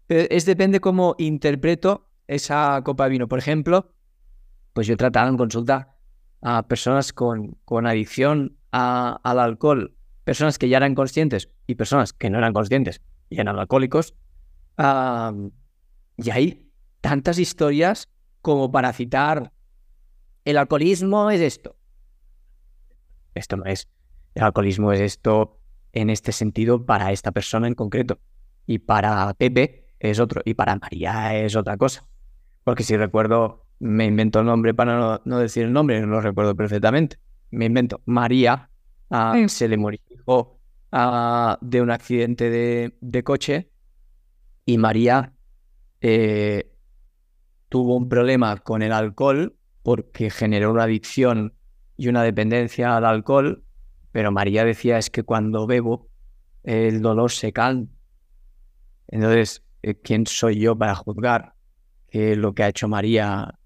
Es 0.07 0.45
depende 0.45 0.79
cómo 0.79 1.15
interpreto 1.17 2.07
esa 2.25 2.81
copa 2.85 3.03
de 3.03 3.09
vino. 3.09 3.27
Por 3.27 3.39
ejemplo, 3.39 3.91
pues 4.71 4.87
yo 4.87 4.93
he 4.93 4.97
tratado 4.97 5.27
en 5.29 5.35
consulta 5.35 5.94
a 6.47 6.67
personas 6.67 7.11
con, 7.11 7.57
con 7.65 7.87
adicción 7.87 8.55
a- 8.71 9.19
al 9.23 9.39
alcohol, 9.39 9.95
personas 10.23 10.59
que 10.59 10.69
ya 10.69 10.77
eran 10.77 10.93
conscientes 10.93 11.49
y 11.65 11.73
personas 11.73 12.13
que 12.13 12.29
no 12.29 12.37
eran 12.37 12.53
conscientes 12.53 13.01
y 13.29 13.39
eran 13.39 13.57
alcohólicos. 13.57 14.13
Y 16.17 16.29
hay 16.29 16.71
tantas 17.01 17.39
historias 17.39 18.09
como 18.43 18.71
para 18.71 18.93
citar 18.93 19.51
el 20.43 20.57
alcoholismo 20.57 21.31
es 21.31 21.41
esto. 21.41 21.75
Esto 23.33 23.57
no 23.57 23.65
es. 23.65 23.89
El 24.35 24.43
alcoholismo 24.43 24.91
es 24.91 24.99
esto 24.99 25.59
en 25.93 26.11
este 26.11 26.31
sentido 26.31 26.85
para 26.85 27.11
esta 27.11 27.31
persona 27.31 27.67
en 27.67 27.73
concreto. 27.73 28.19
Y 28.67 28.77
para 28.77 29.33
Pepe 29.33 29.87
es 29.99 30.19
otro. 30.19 30.43
Y 30.45 30.53
para 30.53 30.75
María 30.75 31.35
es 31.35 31.55
otra 31.55 31.77
cosa. 31.77 32.07
Porque 32.63 32.83
si 32.83 32.95
recuerdo, 32.95 33.64
me 33.79 34.05
invento 34.05 34.39
el 34.39 34.45
nombre 34.45 34.73
para 34.73 34.97
no, 34.97 35.21
no 35.25 35.39
decir 35.39 35.65
el 35.65 35.73
nombre, 35.73 35.99
no 36.01 36.07
lo 36.07 36.21
recuerdo 36.21 36.55
perfectamente. 36.55 37.17
Me 37.51 37.65
invento. 37.65 38.01
María 38.05 38.69
ah, 39.09 39.33
Sí. 39.35 39.49
se 39.49 39.67
le 39.67 39.77
murió 39.77 39.99
ah, 40.91 41.57
de 41.61 41.81
un 41.81 41.91
accidente 41.91 42.49
de, 42.49 42.95
de 43.01 43.23
coche 43.23 43.69
y 44.65 44.77
María 44.77 45.33
eh, 46.01 46.71
tuvo 47.69 47.95
un 47.95 48.09
problema 48.09 48.57
con 48.57 48.81
el 48.81 48.91
alcohol 48.91 49.55
porque 49.83 50.29
generó 50.29 50.71
una 50.71 50.83
adicción 50.83 51.53
y 51.97 52.07
una 52.07 52.23
dependencia 52.23 52.97
al 52.97 53.05
alcohol, 53.05 53.63
pero 54.11 54.31
María 54.31 54.65
decía 54.65 54.97
es 54.97 55.09
que 55.09 55.23
cuando 55.23 55.67
bebo 55.67 56.09
el 56.63 57.01
dolor 57.01 57.31
se 57.31 57.53
calma. 57.53 57.87
Entonces, 59.07 59.63
eh, 59.83 59.95
¿quién 59.95 60.25
soy 60.25 60.59
yo 60.59 60.75
para 60.77 60.95
juzgar 60.95 61.53
que 62.09 62.35
lo 62.35 62.53
que 62.53 62.63
ha 62.63 62.69
hecho 62.69 62.87
María 62.87 63.59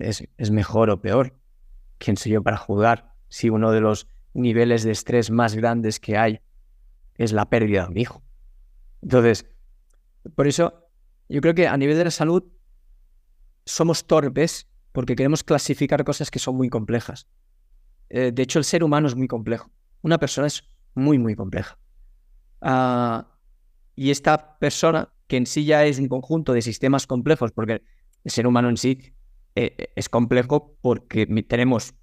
es, 0.00 0.26
es 0.36 0.50
mejor 0.50 0.90
o 0.90 1.00
peor? 1.00 1.38
¿Quién 1.98 2.16
soy 2.16 2.32
yo 2.32 2.42
para 2.42 2.56
juzgar 2.56 3.14
si 3.28 3.50
uno 3.50 3.70
de 3.70 3.80
los 3.80 4.08
niveles 4.32 4.82
de 4.82 4.92
estrés 4.92 5.30
más 5.30 5.54
grandes 5.54 6.00
que 6.00 6.16
hay 6.16 6.40
es 7.16 7.32
la 7.32 7.48
pérdida 7.48 7.84
de 7.84 7.88
un 7.88 7.98
hijo? 7.98 8.22
Entonces, 9.02 9.46
por 10.34 10.46
eso, 10.46 10.88
yo 11.28 11.40
creo 11.40 11.54
que 11.54 11.68
a 11.68 11.76
nivel 11.76 11.96
de 11.96 12.04
la 12.04 12.10
salud 12.10 12.44
somos 13.64 14.06
torpes 14.06 14.68
porque 14.92 15.16
queremos 15.16 15.42
clasificar 15.42 16.04
cosas 16.04 16.30
que 16.30 16.38
son 16.38 16.56
muy 16.56 16.68
complejas. 16.68 17.26
Eh, 18.10 18.32
de 18.32 18.42
hecho, 18.42 18.58
el 18.58 18.64
ser 18.64 18.84
humano 18.84 19.08
es 19.08 19.16
muy 19.16 19.28
complejo. 19.28 19.70
Una 20.02 20.18
persona 20.18 20.46
es 20.46 20.64
muy, 20.94 21.18
muy 21.18 21.34
compleja. 21.34 21.78
Ah, 22.60 23.28
y 23.96 24.10
esta 24.10 24.58
persona, 24.58 25.12
que 25.26 25.36
en 25.36 25.46
sí 25.46 25.64
ya 25.64 25.84
es 25.84 25.98
un 25.98 26.08
conjunto 26.08 26.52
de 26.52 26.62
sistemas 26.62 27.06
complejos, 27.06 27.52
porque 27.52 27.82
el 28.24 28.30
ser 28.30 28.46
humano 28.46 28.68
en 28.68 28.76
sí 28.76 29.14
eh, 29.56 29.92
es 29.94 30.08
complejo 30.08 30.76
porque 30.80 31.26
tenemos 31.48 31.94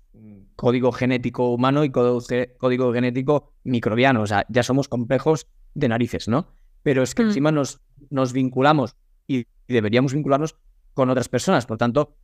código 0.56 0.92
genético 0.92 1.50
humano 1.54 1.84
y 1.84 1.90
código, 1.90 2.22
ge- 2.22 2.56
código 2.60 2.94
genético 2.94 3.54
microbiano. 3.64 4.22
O 4.22 4.28
sea, 4.28 4.46
ya 4.50 4.62
somos 4.64 4.88
complejos 4.88 5.48
de 5.74 5.88
narices, 5.88 6.28
¿no? 6.28 6.54
Pero 6.84 7.02
es 7.04 7.16
que 7.16 7.24
Mm. 7.24 7.28
encima 7.28 7.52
nos, 7.52 7.82
nos 8.10 8.32
vinculamos 8.34 8.96
y, 9.28 9.40
y 9.40 9.46
deberíamos 9.74 10.14
vincularnos 10.14 10.56
con 10.94 11.10
otras 11.10 11.30
personas. 11.30 11.66
Por 11.66 11.78
tanto, 11.78 12.16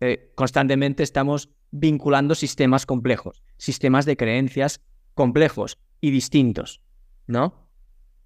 eh, 0.00 0.32
constantemente 0.34 1.02
estamos 1.02 1.48
vinculando 1.70 2.34
sistemas 2.34 2.84
complejos, 2.86 3.42
sistemas 3.56 4.04
de 4.04 4.16
creencias 4.16 4.80
complejos 5.14 5.78
y 6.00 6.10
distintos, 6.10 6.82
¿no? 7.26 7.66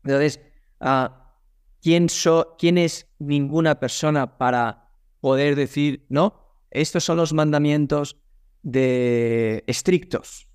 Entonces, 0.03 0.41
ah, 0.81 1.37
¿quién, 1.81 2.09
so, 2.09 2.57
¿quién 2.59 2.77
es 2.79 3.07
ninguna 3.19 3.79
persona 3.79 4.37
para 4.39 4.91
poder 5.21 5.55
decir, 5.55 6.07
no, 6.09 6.40
estos 6.71 7.05
son 7.05 7.17
los 7.17 7.33
mandamientos 7.33 8.17
de 8.63 9.65
estrictos 9.67 10.49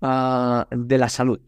ah, 0.00 0.66
de 0.70 0.98
la 0.98 1.08
salud, 1.08 1.40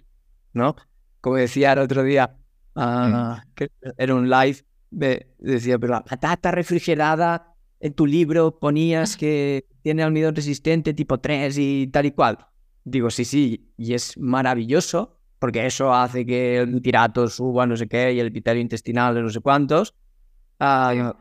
¿no? 0.52 0.76
Como 1.20 1.36
decía 1.36 1.72
el 1.72 1.80
otro 1.80 2.02
día, 2.02 2.36
ah, 2.76 3.44
que 3.54 3.70
era 3.96 4.14
un 4.14 4.28
live, 4.28 4.64
decía, 4.90 5.78
pero 5.78 5.94
la 5.94 6.04
patata 6.04 6.50
refrigerada 6.50 7.54
en 7.80 7.94
tu 7.94 8.06
libro 8.06 8.58
ponías 8.58 9.16
que 9.16 9.66
tiene 9.82 10.02
almidón 10.02 10.34
resistente 10.34 10.94
tipo 10.94 11.18
3 11.18 11.56
y 11.58 11.86
tal 11.88 12.06
y 12.06 12.12
cual. 12.12 12.38
Digo, 12.84 13.10
sí, 13.10 13.24
sí, 13.24 13.72
y 13.76 13.94
es 13.94 14.16
maravilloso, 14.18 15.18
porque 15.38 15.66
eso 15.66 15.92
hace 15.92 16.24
que 16.24 16.58
el 16.58 16.80
tirato 16.82 17.28
suba 17.28 17.66
no 17.66 17.76
sé 17.76 17.88
qué 17.88 18.12
y 18.12 18.20
el 18.20 18.28
epitelio 18.28 18.60
intestinal 18.62 19.14
de 19.14 19.22
no 19.22 19.30
sé 19.30 19.40
cuántos. 19.40 19.94
Ah, 20.60 21.14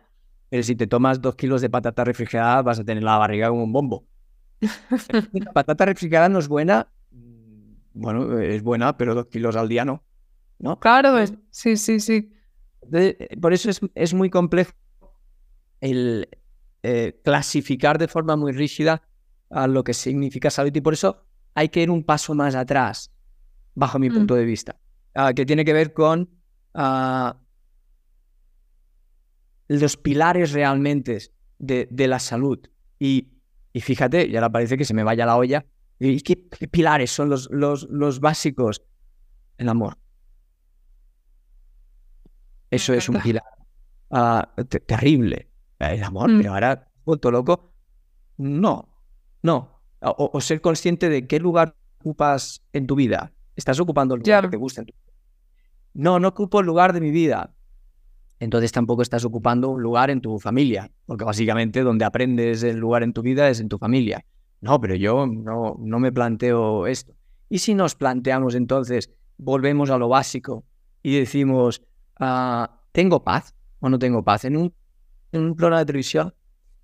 pero 0.54 0.62
si 0.62 0.76
te 0.76 0.86
tomas 0.86 1.20
dos 1.20 1.34
kilos 1.34 1.62
de 1.62 1.70
patata 1.72 2.04
refrigerada 2.04 2.62
vas 2.62 2.78
a 2.78 2.84
tener 2.84 3.02
la 3.02 3.18
barriga 3.18 3.50
como 3.50 3.64
un 3.64 3.74
bombo. 3.74 4.06
la 5.34 5.52
patata 5.52 5.86
refrigerada 5.86 6.30
no 6.30 6.38
es 6.38 6.48
buena. 6.48 6.94
Bueno, 7.96 8.38
es 8.38 8.62
buena, 8.62 8.96
pero 8.96 9.16
dos 9.16 9.26
kilos 9.26 9.56
al 9.56 9.68
día 9.68 9.84
no. 9.84 10.04
¿no? 10.60 10.80
Claro, 10.80 11.16
sí, 11.50 11.76
sí, 11.76 12.00
sí. 12.00 12.32
Eh, 12.92 13.36
por 13.42 13.52
eso 13.52 13.72
es, 13.72 13.82
es 13.96 14.14
muy 14.14 14.30
complejo 14.30 14.74
el 15.82 16.30
eh, 16.84 17.20
clasificar 17.24 17.98
de 17.98 18.08
forma 18.08 18.36
muy 18.36 18.52
rígida 18.52 19.02
a 19.50 19.66
lo 19.66 19.84
que 19.84 19.96
significa 19.96 20.52
salud 20.52 20.72
y 20.72 20.82
por 20.82 20.94
eso 20.94 21.26
hay 21.56 21.70
que 21.70 21.82
ir 21.82 21.90
un 21.90 22.04
paso 22.04 22.36
más 22.36 22.54
atrás, 22.54 23.12
bajo 23.74 23.98
mi 23.98 24.12
mm. 24.12 24.14
punto 24.14 24.36
de 24.36 24.46
vista, 24.46 24.80
ah, 25.16 25.34
que 25.34 25.48
tiene 25.48 25.66
que 25.66 25.74
ver 25.74 25.94
con 25.94 26.30
ah, 26.76 27.38
los 29.68 29.98
pilares 29.98 30.52
realmente 30.52 31.20
de, 31.60 31.88
de 31.90 32.08
la 32.08 32.20
salud. 32.20 32.60
Y, 33.00 33.30
y, 33.74 33.82
fíjate, 33.82 34.30
ya 34.30 34.40
ahora 34.40 34.52
parece 34.52 34.78
que 34.78 34.86
se 34.86 34.94
me 34.94 35.04
vaya 35.04 35.26
la 35.26 35.38
olla. 35.38 35.66
¿Y 36.00 36.22
qué, 36.22 36.36
pilares 36.36 37.12
son 37.12 37.30
los, 37.30 37.50
los, 37.52 37.88
los, 37.90 38.20
básicos? 38.20 38.84
El 39.58 39.70
amor. 39.70 39.98
Eso 42.70 42.94
es 42.94 43.08
un 43.08 43.22
pilar 43.22 43.44
ah, 44.10 44.54
terrible. 44.86 45.50
El 45.80 46.04
amor, 46.04 46.32
mm. 46.32 46.38
pero 46.38 46.54
ahora, 46.54 46.88
vuelto 47.06 47.32
loco. 47.32 47.74
No, 48.38 48.90
no. 49.42 49.82
O, 50.02 50.42
ser 50.42 50.60
consciente 50.60 51.08
de 51.08 51.28
qué 51.28 51.40
lugar 51.40 51.76
ocupas 52.00 52.64
en 52.74 52.88
tu 52.88 52.96
vida. 52.96 53.32
Estás 53.56 53.80
ocupando 53.80 54.16
el 54.16 54.22
lugar 54.22 54.46
que 54.46 54.50
te 54.50 54.58
gusta 54.58 54.82
en 54.82 54.88
tu 54.88 54.94
vida. 54.94 55.14
No, 55.94 56.20
no 56.20 56.30
ocupo 56.30 56.60
el 56.60 56.66
lugar 56.66 56.92
de 56.92 57.00
mi 57.00 57.12
vida. 57.12 57.54
Entonces 58.40 58.72
tampoco 58.72 59.02
estás 59.02 59.24
ocupando 59.26 59.70
un 59.70 59.82
lugar 59.82 60.10
en 60.10 60.22
tu 60.22 60.40
familia, 60.40 60.92
porque 61.06 61.24
básicamente 61.24 61.82
donde 61.82 62.06
aprendes 62.06 62.64
el 62.64 62.78
lugar 62.78 63.04
en 63.04 63.14
tu 63.14 63.22
vida 63.22 63.50
es 63.50 63.60
en 63.60 63.70
tu 63.70 63.78
familia. 63.78 64.26
No, 64.62 64.80
pero 64.80 64.96
yo 64.96 65.28
no, 65.28 65.76
no 65.80 66.00
me 66.00 66.12
planteo 66.12 66.88
esto. 66.88 67.14
¿Y 67.50 67.60
si 67.60 67.74
nos 67.74 67.96
planteamos 67.96 68.56
entonces, 68.56 69.12
volvemos 69.38 69.90
a 69.90 69.98
lo 69.98 70.10
básico 70.10 70.66
y 71.02 71.20
decimos, 71.20 71.82
ah, 72.20 72.80
¿tengo 72.92 73.24
paz 73.24 73.54
o 73.80 73.90
no 73.90 74.00
tengo 74.00 74.24
paz? 74.24 74.46
En 74.46 74.58
un, 74.58 74.74
en 75.32 75.42
un 75.44 75.56
programa 75.56 75.80
de 75.80 75.86
televisión, 75.86 76.34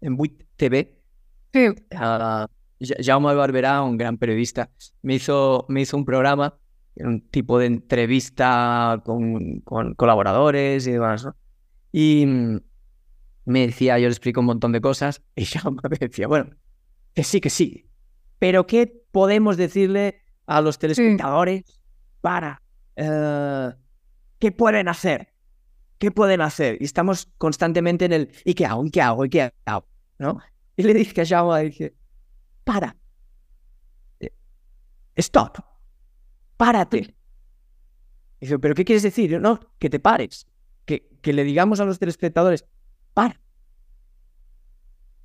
en 0.02 0.16
WIT 0.18 0.44
TV, 0.56 1.02
sí. 1.54 1.68
uh, 1.70 2.46
Jaume 2.80 3.34
Barberá, 3.34 3.82
un 3.82 3.98
gran 3.98 4.18
periodista, 4.18 4.70
me 5.02 5.16
hizo, 5.16 5.66
me 5.70 5.82
hizo 5.82 5.98
un 5.98 6.06
programa, 6.06 6.58
un 7.00 7.22
tipo 7.22 7.60
de 7.60 7.68
entrevista 7.68 9.02
con, 9.06 9.62
con 9.62 9.94
colaboradores 9.96 10.86
y 10.88 10.92
demás, 10.92 11.26
¿no? 11.26 11.36
Y 11.92 12.26
mm, 12.26 12.60
me 13.46 13.68
decía, 13.68 13.98
yo 14.00 14.08
le 14.08 14.14
explico 14.14 14.42
un 14.42 14.48
montón 14.48 14.72
de 14.72 14.82
cosas, 14.82 15.22
y 15.36 15.46
Jaume 15.46 15.82
me 15.90 15.98
decía, 15.98 16.28
bueno, 16.28 16.52
que 17.14 17.24
sí, 17.24 17.42
que 17.42 17.50
sí, 17.50 17.90
pero 18.38 18.68
¿qué 18.68 18.88
podemos 19.12 19.58
decirle 19.58 20.22
a 20.46 20.62
los 20.62 20.80
telespectadores 20.80 21.64
para... 22.22 22.62
Uh, 22.98 23.78
¿Qué 24.40 24.52
pueden 24.52 24.88
hacer? 24.88 25.34
¿Qué 25.98 26.12
pueden 26.12 26.42
hacer? 26.42 26.78
Y 26.80 26.86
estamos 26.86 27.30
constantemente 27.38 28.06
en 28.06 28.14
el 28.14 28.32
¿y 28.46 28.54
qué 28.54 28.66
hago? 28.66 28.86
¿y 28.86 28.92
qué 28.92 29.02
hago? 29.02 29.26
¿y 29.26 29.30
qué 29.30 29.54
hago? 29.66 29.86
¿No? 30.18 30.40
Y 30.78 30.84
le 30.84 30.94
dije 30.94 31.22
a 31.22 31.26
Jaume, 31.26 31.64
dije, 31.64 31.94
para. 32.64 32.96
Eh, 34.22 34.32
stop. 35.18 35.69
Párate. 36.60 37.16
Dice, 38.42 38.60
¿pero 38.60 38.76
qué 38.76 38.84
quieres 38.84 39.04
decir? 39.04 39.40
No, 39.40 39.62
que 39.80 39.90
te 39.90 40.02
pares. 40.02 40.46
Que, 40.84 41.08
que 41.22 41.32
le 41.32 41.46
digamos 41.46 41.80
a 41.80 41.86
los 41.86 42.00
telespectadores, 42.00 42.66
para. 43.14 43.40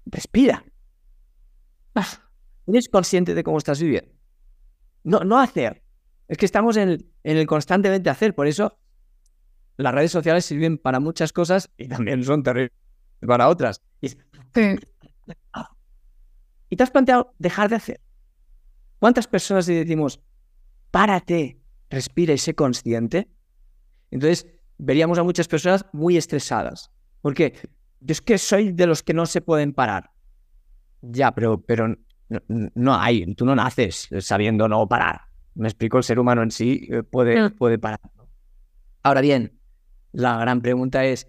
Respira. 0.07 0.65
¿Eres 2.69 2.89
consciente 2.89 3.35
de 3.35 3.43
cómo 3.43 3.59
estás 3.59 3.81
viviendo? 3.81 4.13
No, 5.03 5.25
no 5.25 5.41
hacer. 5.41 5.83
Es 6.29 6.39
que 6.39 6.47
estamos 6.47 6.77
en 6.77 6.91
el, 6.91 7.11
en 7.25 7.37
el 7.37 7.49
constantemente 7.49 8.11
hacer. 8.11 8.37
Por 8.37 8.47
eso 8.47 8.79
las 9.77 9.93
redes 9.93 10.13
sociales 10.13 10.45
sirven 10.45 10.79
para 10.79 11.01
muchas 11.01 11.33
cosas 11.33 11.69
y 11.77 11.89
también 11.89 12.23
son 12.23 12.45
terribles 12.45 12.79
para 13.27 13.49
otras. 13.49 13.83
sí. 14.01 14.17
y 16.71 16.77
te 16.77 16.83
has 16.85 16.93
planteado 16.93 17.35
dejar 17.41 17.71
de 17.71 17.75
hacer. 17.75 18.01
¿Cuántas 19.01 19.27
personas 19.27 19.67
le 19.67 19.85
decimos, 19.85 20.21
párate, 20.95 21.59
respira 21.91 22.35
y 22.35 22.39
sé 22.39 22.55
consciente? 22.55 23.29
Entonces, 24.13 24.47
veríamos 24.79 25.19
a 25.19 25.25
muchas 25.25 25.49
personas 25.49 25.85
muy 25.93 26.17
estresadas. 26.17 26.93
Porque 27.21 27.59
yo 27.99 28.13
es 28.13 28.21
que 28.21 28.39
soy 28.39 28.71
de 28.71 28.87
los 28.87 29.03
que 29.03 29.13
no 29.13 29.27
se 29.27 29.41
pueden 29.41 29.73
parar. 29.73 30.13
Ya, 31.03 31.33
pero, 31.33 31.61
pero 31.61 31.97
no, 32.47 32.95
hay, 32.95 33.35
tú 33.35 33.45
no 33.45 33.57
naces 33.57 34.09
sabiendo 34.21 34.69
no 34.69 34.87
parar. 34.87 35.23
Me 35.57 35.67
explico, 35.67 35.99
el 35.99 36.05
ser 36.05 36.21
humano 36.21 36.45
en 36.45 36.53
sí 36.53 36.87
eh, 36.89 37.03
puede, 37.03 37.51
puede 37.51 37.77
parar. 37.77 37.99
Ahora 39.03 39.21
bien, 39.21 39.59
la 40.13 40.39
gran 40.39 40.61
pregunta 40.61 41.05
es, 41.05 41.27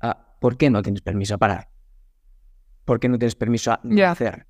ah, 0.00 0.34
¿por 0.40 0.56
qué 0.56 0.70
no 0.70 0.80
tienes 0.80 1.02
permiso 1.02 1.34
a 1.34 1.38
parar? 1.38 1.68
¿Por 2.86 3.00
qué 3.00 3.10
no 3.10 3.18
tienes 3.18 3.36
permiso 3.36 3.72
a 3.72 3.82
hacer? 4.10 4.46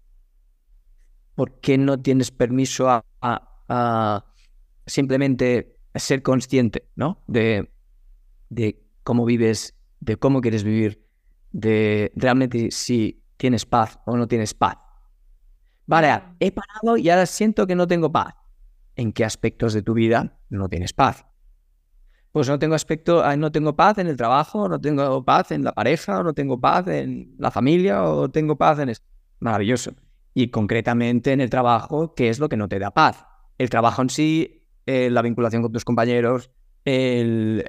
¿Por 1.34 1.58
qué 1.58 1.76
no 1.76 2.00
tienes 2.00 2.30
permiso 2.30 2.88
a, 2.88 3.51
simplemente 4.86 5.76
ser 5.94 6.22
consciente 6.22 6.88
¿no? 6.96 7.22
de, 7.26 7.70
de 8.48 8.82
cómo 9.02 9.24
vives, 9.24 9.74
de 10.00 10.16
cómo 10.16 10.40
quieres 10.40 10.64
vivir, 10.64 11.06
de 11.52 12.12
realmente 12.14 12.70
si 12.70 13.22
tienes 13.36 13.66
paz 13.66 13.98
o 14.06 14.16
no 14.16 14.26
tienes 14.28 14.54
paz? 14.54 14.76
Vale, 15.86 16.22
he 16.40 16.52
parado 16.52 16.96
y 16.96 17.10
ahora 17.10 17.26
siento 17.26 17.66
que 17.66 17.74
no 17.74 17.86
tengo 17.86 18.10
paz. 18.10 18.34
¿En 18.94 19.12
qué 19.12 19.24
aspectos 19.24 19.72
de 19.72 19.82
tu 19.82 19.94
vida 19.94 20.38
no 20.48 20.68
tienes 20.68 20.92
paz? 20.92 21.24
pues 22.32 22.48
no 22.48 22.58
tengo 22.58 22.74
aspecto, 22.74 23.22
ah, 23.22 23.36
no 23.36 23.52
tengo 23.52 23.76
paz 23.76 23.98
en 23.98 24.06
el 24.06 24.16
trabajo, 24.16 24.66
no 24.68 24.80
tengo 24.80 25.22
paz 25.22 25.52
en 25.52 25.62
la 25.64 25.72
pareja, 25.72 26.22
no 26.22 26.32
tengo 26.32 26.58
paz 26.58 26.88
en 26.88 27.34
la 27.38 27.50
familia, 27.50 28.04
o 28.04 28.30
tengo 28.30 28.56
paz 28.56 28.78
en 28.78 28.88
esto. 28.88 29.06
Maravilloso. 29.38 29.92
Y 30.32 30.48
concretamente 30.48 31.32
en 31.32 31.42
el 31.42 31.50
trabajo, 31.50 32.14
¿qué 32.14 32.30
es 32.30 32.38
lo 32.38 32.48
que 32.48 32.56
no 32.56 32.68
te 32.68 32.78
da 32.78 32.90
paz? 32.90 33.26
El 33.58 33.70
trabajo 33.70 34.02
en 34.02 34.10
sí, 34.10 34.64
eh, 34.86 35.10
la 35.10 35.22
vinculación 35.22 35.62
con 35.62 35.72
tus 35.72 35.84
compañeros, 35.84 36.50
el, 36.84 37.64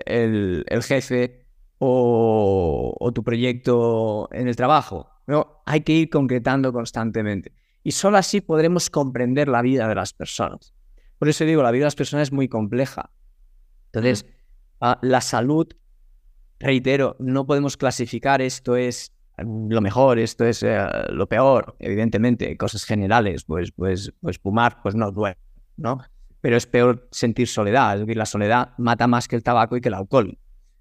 jefe 0.82 1.46
o, 1.78 3.12
tu 3.14 3.24
proyecto 3.24 4.30
en 4.32 4.48
el 4.48 4.56
trabajo. 4.56 5.10
¿no? 5.28 5.62
Hay 5.66 5.82
que 5.82 5.94
ir 5.94 6.10
concretando 6.10 6.74
constantemente. 6.74 7.54
Y 7.84 7.92
solo 7.92 8.18
así 8.18 8.42
podremos 8.42 8.90
comprender 8.90 9.48
la 9.48 9.62
vida 9.62 9.88
de 9.88 9.96
las 9.96 10.14
personas. 10.14 10.74
Por 11.20 11.30
eso 11.30 11.46
digo, 11.46 11.64
la 11.64 11.72
vida 11.72 11.82
de 11.82 11.88
las 11.88 11.96
personas 11.96 12.30
es 12.30 12.32
muy 12.32 12.48
compleja. 12.48 13.12
Entonces, 13.88 14.26
la 15.02 15.22
salud, 15.22 15.68
reitero, 16.60 17.16
no 17.20 17.46
podemos 17.46 17.78
clasificar 17.78 18.42
esto 18.42 18.76
es 18.76 19.14
lo 19.38 19.82
mejor, 19.82 20.20
esto 20.20 20.46
es 20.46 20.64
eh, 20.64 20.86
lo 21.10 21.28
peor, 21.28 21.76
evidentemente, 21.80 22.56
cosas 22.58 22.84
generales, 22.84 23.44
pues, 23.46 23.72
pues, 23.72 24.14
pues 24.22 24.38
fumar, 24.38 24.82
pues 24.82 24.96
no 24.96 25.12
duele, 25.12 25.38
¿no? 25.78 26.04
Pero 26.42 26.58
es 26.58 26.68
peor 26.68 27.08
sentir 27.12 27.48
soledad, 27.48 27.96
es 27.96 28.00
decir, 28.02 28.18
la 28.18 28.26
soledad 28.26 28.74
mata 28.78 29.08
más 29.08 29.28
que 29.28 29.36
el 29.36 29.44
tabaco 29.44 29.78
y 29.78 29.82
que 29.82 29.90
el 29.90 29.96
alcohol, 29.96 30.38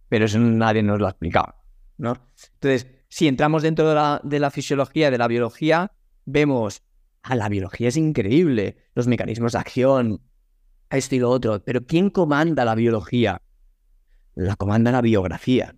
pero 0.08 0.24
eso 0.24 0.38
nadie 0.38 0.82
nos 0.82 0.98
lo 0.98 1.06
ha 1.06 1.10
explicado, 1.10 1.54
¿no? 1.98 2.16
Entonces, 2.54 2.86
si 3.08 3.28
entramos 3.28 3.62
dentro 3.62 3.88
de 3.88 3.94
la, 3.94 4.20
de 4.24 4.40
la 4.40 4.50
fisiología, 4.50 5.10
de 5.10 5.18
la 5.18 5.28
biología, 5.28 5.92
vemos, 6.24 6.82
a 7.22 7.32
ah, 7.32 7.36
la 7.36 7.48
biología 7.48 7.88
es 7.88 7.96
increíble, 7.96 8.76
los 8.94 9.06
mecanismos 9.06 9.52
de 9.52 9.58
acción, 9.58 10.20
esto 10.90 11.14
y 11.14 11.20
lo 11.20 11.30
otro, 11.30 11.62
pero 11.64 11.86
¿quién 11.86 12.10
comanda 12.10 12.64
la 12.64 12.74
biología? 12.74 13.40
la 14.34 14.56
comanda 14.56 14.92
la 14.92 15.00
biografía. 15.00 15.74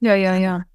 Ya, 0.00 0.16
ya, 0.16 0.38
ya. 0.38 0.68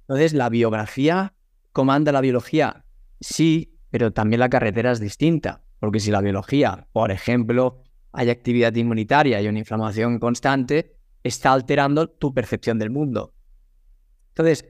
Entonces, 0.00 0.34
la 0.34 0.48
biografía 0.48 1.34
comanda 1.72 2.12
la 2.12 2.20
biología. 2.20 2.84
Sí, 3.20 3.78
pero 3.90 4.12
también 4.12 4.40
la 4.40 4.50
carretera 4.50 4.92
es 4.92 5.00
distinta. 5.00 5.62
Porque 5.84 6.00
si 6.00 6.10
la 6.10 6.22
biología, 6.22 6.88
por 6.92 7.10
ejemplo, 7.10 7.82
hay 8.10 8.30
actividad 8.30 8.74
inmunitaria 8.74 9.42
y 9.42 9.48
una 9.48 9.58
inflamación 9.58 10.18
constante, 10.18 10.96
está 11.22 11.52
alterando 11.52 12.08
tu 12.08 12.32
percepción 12.32 12.78
del 12.78 12.88
mundo. 12.88 13.34
Entonces, 14.28 14.64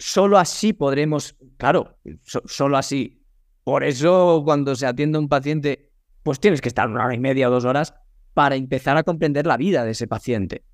solo 0.00 0.38
así 0.38 0.72
podremos, 0.72 1.36
claro, 1.58 1.96
solo 2.24 2.76
así. 2.76 3.24
Por 3.62 3.84
eso 3.84 4.42
cuando 4.44 4.74
se 4.74 4.84
atiende 4.84 5.16
a 5.16 5.20
un 5.20 5.28
paciente, 5.28 5.92
pues 6.24 6.40
tienes 6.40 6.60
que 6.60 6.66
estar 6.66 6.88
una 6.88 7.04
hora 7.04 7.14
y 7.14 7.20
media 7.20 7.46
o 7.46 7.52
dos 7.52 7.64
horas 7.64 7.94
para 8.34 8.56
empezar 8.56 8.96
a 8.96 9.04
comprender 9.04 9.46
la 9.46 9.56
vida 9.56 9.84
de 9.84 9.92
ese 9.92 10.08
paciente, 10.08 10.64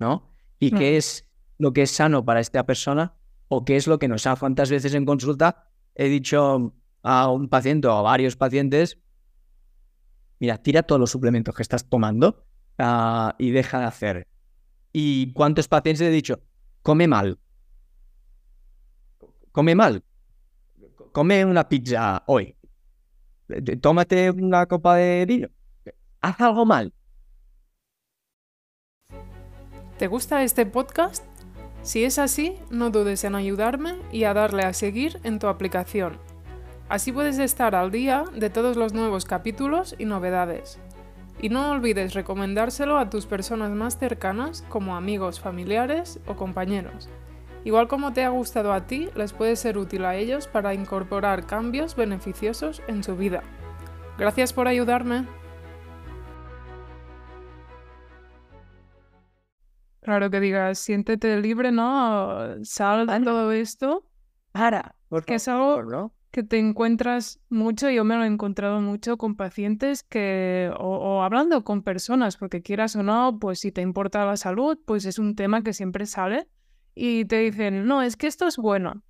¿no? 0.00 0.32
Y 0.58 0.72
qué 0.72 0.96
es 0.96 1.28
lo 1.58 1.72
que 1.72 1.82
es 1.82 1.92
sano 1.92 2.24
para 2.24 2.40
esta 2.40 2.66
persona 2.66 3.14
o 3.46 3.64
qué 3.64 3.76
es 3.76 3.86
lo 3.86 4.00
que 4.00 4.08
nos 4.08 4.26
ha 4.26 4.34
cuántas 4.34 4.68
veces 4.68 4.94
en 4.94 5.04
consulta 5.04 5.68
he 5.94 6.08
dicho 6.08 6.74
a 7.02 7.30
un 7.30 7.48
paciente 7.48 7.88
o 7.88 7.92
a 7.92 8.02
varios 8.02 8.36
pacientes, 8.36 8.98
mira, 10.42 10.58
tira 10.58 10.82
todos 10.82 11.00
los 11.00 11.12
suplementos 11.12 11.54
que 11.54 11.62
estás 11.62 11.88
tomando 11.88 12.44
ah, 12.76 13.36
y 13.38 13.52
deja 13.52 13.78
de 13.78 13.84
hacer. 13.84 14.28
¿Y 14.92 15.32
cuántos 15.34 15.68
pacientes 15.68 16.00
he 16.00 16.10
dicho? 16.10 16.40
Come 16.82 17.06
mal. 17.06 17.38
Come 19.52 19.76
mal. 19.76 20.02
Come 21.12 21.44
una 21.44 21.68
pizza 21.68 22.24
hoy. 22.26 22.56
Tómate 23.80 24.32
una 24.32 24.66
copa 24.66 24.96
de 24.96 25.26
vino. 25.26 25.48
Haz 26.20 26.40
algo 26.40 26.66
mal. 26.66 26.92
¿Te 29.96 30.08
gusta 30.08 30.42
este 30.42 30.66
podcast? 30.66 31.24
Si 31.82 32.02
es 32.02 32.18
así, 32.18 32.56
no 32.68 32.90
dudes 32.90 33.22
en 33.22 33.36
ayudarme 33.36 34.00
y 34.10 34.24
a 34.24 34.34
darle 34.34 34.64
a 34.64 34.72
seguir 34.72 35.20
en 35.22 35.38
tu 35.38 35.46
aplicación. 35.46 36.31
Así 36.92 37.10
puedes 37.10 37.38
estar 37.38 37.74
al 37.74 37.90
día 37.90 38.26
de 38.34 38.50
todos 38.50 38.76
los 38.76 38.92
nuevos 38.92 39.24
capítulos 39.24 39.94
y 39.98 40.04
novedades. 40.04 40.78
Y 41.40 41.48
no 41.48 41.70
olvides 41.70 42.12
recomendárselo 42.12 42.98
a 42.98 43.08
tus 43.08 43.24
personas 43.24 43.70
más 43.70 43.96
cercanas 43.96 44.62
como 44.68 44.94
amigos, 44.94 45.40
familiares 45.40 46.20
o 46.26 46.36
compañeros. 46.36 47.08
Igual 47.64 47.88
como 47.88 48.12
te 48.12 48.24
ha 48.24 48.28
gustado 48.28 48.74
a 48.74 48.86
ti, 48.86 49.08
les 49.14 49.32
puede 49.32 49.56
ser 49.56 49.78
útil 49.78 50.04
a 50.04 50.16
ellos 50.16 50.48
para 50.48 50.74
incorporar 50.74 51.46
cambios 51.46 51.96
beneficiosos 51.96 52.82
en 52.88 53.02
su 53.02 53.16
vida. 53.16 53.42
Gracias 54.18 54.52
por 54.52 54.68
ayudarme. 54.68 55.26
Claro 60.02 60.28
que 60.28 60.40
digas, 60.40 60.78
siéntete 60.78 61.40
libre, 61.40 61.72
¿no? 61.72 62.62
Sal 62.64 63.06
de 63.06 63.20
todo 63.20 63.50
esto. 63.52 64.04
Para, 64.52 64.94
porque 65.08 65.36
es 65.36 65.48
algo 65.48 66.12
que 66.32 66.42
te 66.42 66.58
encuentras 66.58 67.40
mucho, 67.50 67.90
yo 67.90 68.04
me 68.04 68.16
lo 68.16 68.24
he 68.24 68.26
encontrado 68.26 68.80
mucho 68.80 69.18
con 69.18 69.36
pacientes 69.36 70.02
que, 70.02 70.72
o, 70.78 71.22
hablando 71.22 71.62
con 71.62 71.82
personas, 71.82 72.38
porque 72.38 72.62
quieras 72.62 72.96
o 72.96 73.02
no, 73.02 73.38
pues 73.38 73.60
si 73.60 73.70
te 73.70 73.82
importa 73.82 74.24
la 74.24 74.38
salud, 74.38 74.78
pues 74.86 75.04
es 75.04 75.18
un 75.18 75.36
tema 75.36 75.62
que 75.62 75.74
siempre 75.74 76.06
sale 76.06 76.48
y 76.94 77.26
te 77.26 77.40
dicen, 77.40 77.86
no, 77.86 78.00
es 78.00 78.16
que 78.16 78.26
esto 78.26 78.46
es 78.46 78.56
bueno. 78.56 79.02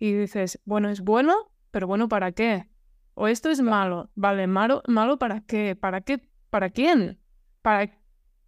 Y 0.00 0.14
dices, 0.14 0.60
bueno, 0.64 0.90
es 0.90 1.00
bueno, 1.00 1.52
pero 1.70 1.86
bueno, 1.86 2.08
¿para 2.08 2.32
qué? 2.32 2.68
O 3.14 3.28
esto 3.28 3.50
es 3.50 3.62
malo, 3.62 4.10
vale, 4.16 4.48
malo, 4.48 4.82
malo 4.88 5.16
¿para 5.16 5.42
qué? 5.42 5.76
¿Para 5.76 6.00
qué? 6.00 6.28
¿Para 6.50 6.70
quién? 6.70 7.20
¿Para 7.62 7.88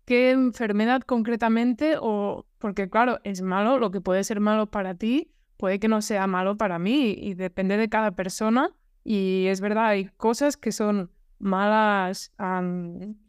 qué 0.04 0.32
enfermedad 0.32 1.02
concretamente 1.02 1.94
o 2.00 2.44
porque 2.58 2.90
claro, 2.90 3.20
es 3.22 3.40
malo, 3.40 3.78
lo 3.78 3.92
que 3.92 4.00
puede 4.00 4.24
ser 4.24 4.40
malo 4.40 4.66
para 4.66 4.96
ti 4.96 5.30
puede 5.56 5.78
que 5.78 5.88
no 5.88 6.02
sea 6.02 6.26
malo 6.26 6.56
para 6.56 6.78
mí 6.78 7.14
y 7.18 7.34
depende 7.34 7.76
de 7.76 7.88
cada 7.88 8.12
persona 8.12 8.70
y 9.04 9.46
es 9.46 9.60
verdad, 9.60 9.86
hay 9.86 10.06
cosas 10.16 10.56
que 10.56 10.72
son 10.72 11.10
malas 11.38 12.32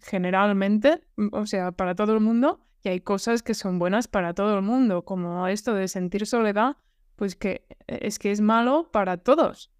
generalmente, 0.01 1.03
mm, 1.17 1.27
o 1.33 1.45
sea, 1.45 1.71
para 1.71 1.93
todo 1.93 2.13
el 2.13 2.19
mundo 2.19 2.61
y 2.83 2.89
hay 2.89 3.01
cosas 3.01 3.43
que 3.43 3.53
son 3.53 3.79
buenas 3.79 4.07
para 4.07 4.33
todo 4.33 4.55
el 4.55 4.63
mundo, 4.63 5.03
como 5.03 5.47
esto 5.47 5.73
de 5.73 5.87
sentir 5.87 6.25
soledad, 6.25 6.77
pues 7.15 7.35
que 7.35 7.65
e, 7.87 8.07
es 8.07 8.17
que 8.19 8.31
es 8.31 8.41
malo 8.41 8.89
para 8.91 9.17
todos. 9.17 9.71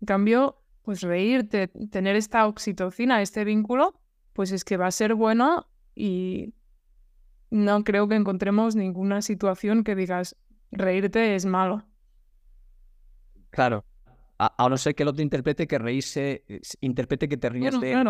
En 0.00 0.06
cambio, 0.06 0.62
pues 0.82 1.00
reírte, 1.02 1.68
tener 1.90 2.16
esta 2.16 2.46
oxitocina, 2.46 3.22
este 3.22 3.44
vínculo, 3.44 4.00
pues 4.32 4.52
es 4.52 4.64
que 4.64 4.76
va 4.76 4.86
a 4.86 4.90
ser 4.90 5.14
bueno 5.14 5.66
y 5.94 6.54
no 7.50 7.82
creo 7.84 8.08
que 8.08 8.14
encontremos 8.14 8.76
ninguna 8.76 9.22
situación 9.22 9.84
que 9.84 9.94
digas 9.94 10.36
reírte 10.70 11.34
es 11.34 11.44
malo. 11.44 11.84
Claro. 13.50 13.84
A, 14.38 14.68
no 14.70 14.76
ser 14.78 14.94
que 14.94 15.02
el 15.02 15.10
otro 15.10 15.22
interprete 15.22 15.66
que 15.66 15.78
reírse, 15.78 16.44
interprete 16.80 17.28
que 17.28 17.36
te 17.36 17.50
ríes 17.50 17.78
de 17.78 17.92
él. 17.92 18.08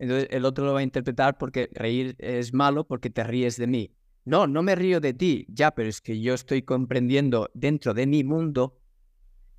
Entonces 0.00 0.28
el 0.32 0.44
otro 0.44 0.64
lo 0.64 0.72
va 0.72 0.80
a 0.80 0.82
interpretar 0.82 1.38
porque 1.38 1.70
reír 1.72 2.16
es 2.18 2.52
malo 2.52 2.84
porque 2.84 3.08
te 3.08 3.22
ríes 3.22 3.56
de 3.56 3.68
mí. 3.68 3.94
No, 4.24 4.48
no 4.48 4.64
me 4.64 4.74
río 4.74 4.98
de 4.98 5.14
ti, 5.14 5.46
ya, 5.48 5.70
pero 5.72 5.88
es 5.88 6.00
que 6.00 6.20
yo 6.20 6.34
estoy 6.34 6.62
comprendiendo 6.62 7.50
dentro 7.54 7.94
de 7.94 8.08
mi 8.08 8.24
mundo 8.24 8.80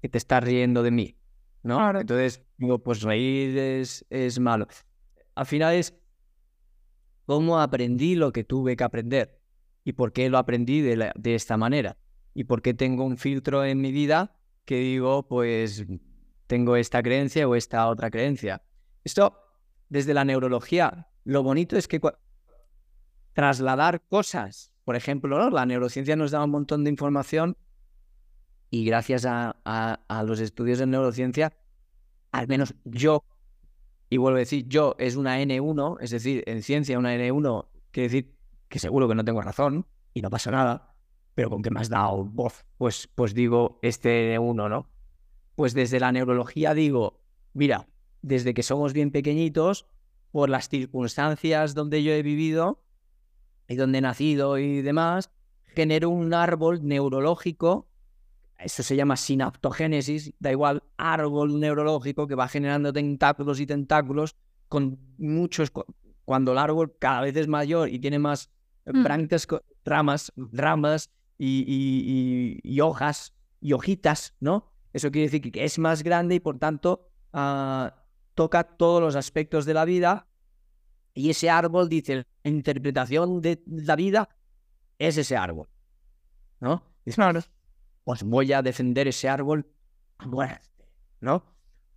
que 0.01 0.09
te 0.09 0.17
estás 0.17 0.43
riendo 0.43 0.83
de 0.83 0.91
mí, 0.91 1.15
¿no? 1.63 1.97
Entonces 1.97 2.43
digo, 2.57 2.79
pues 2.79 3.01
reír 3.03 3.57
es, 3.57 4.05
es 4.09 4.37
malo. 4.39 4.67
Al 5.35 5.45
final 5.45 5.75
es 5.75 5.97
cómo 7.25 7.61
aprendí 7.61 8.15
lo 8.15 8.33
que 8.33 8.43
tuve 8.43 8.75
que 8.75 8.83
aprender 8.83 9.39
y 9.85 9.93
por 9.93 10.11
qué 10.11 10.29
lo 10.29 10.37
aprendí 10.37 10.81
de, 10.81 11.11
de 11.15 11.35
esta 11.35 11.55
manera 11.55 11.97
y 12.33 12.43
por 12.43 12.61
qué 12.61 12.73
tengo 12.73 13.05
un 13.05 13.15
filtro 13.15 13.63
en 13.63 13.79
mi 13.79 13.93
vida 13.93 14.35
que 14.65 14.77
digo, 14.77 15.27
pues 15.27 15.85
tengo 16.47 16.75
esta 16.75 17.01
creencia 17.01 17.47
o 17.47 17.55
esta 17.55 17.87
otra 17.87 18.09
creencia. 18.09 18.61
Esto, 19.03 19.37
desde 19.89 20.13
la 20.13 20.25
neurología, 20.25 21.07
lo 21.23 21.43
bonito 21.43 21.77
es 21.77 21.87
que 21.87 21.99
trasladar 23.33 24.01
cosas, 24.07 24.71
por 24.85 24.95
ejemplo, 24.95 25.49
la 25.49 25.65
neurociencia 25.65 26.15
nos 26.15 26.31
da 26.31 26.43
un 26.43 26.51
montón 26.51 26.83
de 26.83 26.89
información 26.89 27.57
y 28.69 28.85
gracias 28.85 29.25
a, 29.25 29.51
a 29.63 30.23
los 30.23 30.39
estudios 30.39 30.79
de 30.79 30.87
neurociencia, 30.87 31.53
al 32.31 32.47
menos 32.47 32.73
yo 32.83 33.23
y 34.13 34.17
vuelvo 34.17 34.35
a 34.35 34.39
decir, 34.41 34.67
yo 34.67 34.95
es 34.99 35.15
una 35.15 35.41
N1, 35.41 35.97
es 35.99 36.11
decir, 36.11 36.43
en 36.45 36.61
ciencia 36.61 36.99
una 36.99 37.15
N1 37.15 37.65
quiere 37.89 38.09
decir 38.09 38.35
que 38.69 38.77
seguro 38.77 39.07
que 39.07 39.15
no 39.15 39.25
tengo 39.25 39.41
razón 39.41 39.87
y 40.13 40.21
no 40.21 40.29
pasa 40.29 40.51
nada, 40.51 40.92
pero 41.35 41.49
con 41.49 41.61
que 41.61 41.71
me 41.71 41.79
has 41.79 41.89
dado 41.89 42.23
voz, 42.23 42.65
pues, 42.77 43.07
pues 43.13 43.33
digo 43.33 43.79
este 43.81 44.37
N1, 44.37 44.69
¿no? 44.69 44.89
Pues 45.55 45.73
desde 45.73 45.99
la 45.99 46.11
neurología 46.11 46.73
digo, 46.73 47.21
mira, 47.53 47.87
desde 48.21 48.53
que 48.53 48.63
somos 48.63 48.93
bien 48.93 49.11
pequeñitos, 49.11 49.87
por 50.31 50.49
las 50.49 50.67
circunstancias 50.67 51.75
donde 51.75 52.01
yo 52.01 52.11
he 52.11 52.23
vivido 52.23 52.83
y 53.67 53.75
donde 53.75 53.99
he 53.99 54.01
nacido 54.01 54.57
y 54.57 54.81
demás, 54.81 55.29
genero 55.75 56.09
un 56.09 56.33
árbol 56.33 56.87
neurológico 56.87 57.87
eso 58.63 58.83
se 58.83 58.95
llama 58.95 59.17
sinaptogénesis, 59.17 60.33
da 60.39 60.51
igual, 60.51 60.83
árbol 60.97 61.59
neurológico 61.59 62.27
que 62.27 62.35
va 62.35 62.47
generando 62.47 62.93
tentáculos 62.93 63.59
y 63.59 63.65
tentáculos 63.65 64.35
con 64.69 64.97
muchos, 65.17 65.71
cuando 66.25 66.53
el 66.53 66.57
árbol 66.57 66.95
cada 66.97 67.21
vez 67.21 67.35
es 67.35 67.47
mayor 67.47 67.89
y 67.89 67.99
tiene 67.99 68.19
más 68.19 68.49
mm. 68.85 69.05
ramas, 69.85 70.33
ramas 70.35 71.09
y, 71.37 72.79
hojas 72.81 73.33
y 73.59 73.73
hojitas, 73.73 74.35
¿no? 74.39 74.71
Eso 74.93 75.11
quiere 75.11 75.29
decir 75.29 75.51
que 75.51 75.63
es 75.63 75.79
más 75.79 76.03
grande 76.03 76.35
y 76.35 76.39
por 76.39 76.59
tanto 76.59 77.09
ah, 77.33 77.95
toca 78.35 78.63
todos 78.63 79.01
los 79.01 79.15
aspectos 79.15 79.65
de 79.65 79.73
la 79.73 79.85
vida 79.85 80.27
y 81.13 81.29
ese 81.29 81.49
árbol 81.49 81.89
dice, 81.89 82.25
la 82.43 82.51
interpretación 82.51 83.41
de 83.41 83.61
la 83.65 83.95
vida 83.95 84.29
es 84.99 85.17
ese 85.17 85.35
árbol, 85.35 85.67
¿no? 86.59 86.83
Es, 87.05 87.15
claro 87.15 87.41
pues 88.03 88.23
voy 88.23 88.51
a 88.53 88.61
defender 88.61 89.07
ese 89.07 89.29
árbol 89.29 89.65
¿no? 91.21 91.43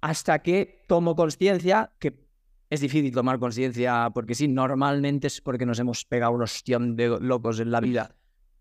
Hasta 0.00 0.40
que 0.40 0.84
tomo 0.88 1.14
conciencia, 1.16 1.92
que 1.98 2.26
es 2.70 2.80
difícil 2.80 3.12
tomar 3.12 3.38
conciencia, 3.38 4.10
porque 4.12 4.34
sí, 4.34 4.48
normalmente 4.48 5.26
es 5.28 5.40
porque 5.40 5.66
nos 5.66 5.78
hemos 5.78 6.04
pegado 6.04 6.32
un 6.32 6.42
ostión 6.42 6.96
de 6.96 7.20
locos 7.20 7.60
en 7.60 7.70
la 7.70 7.80
vida, 7.80 8.16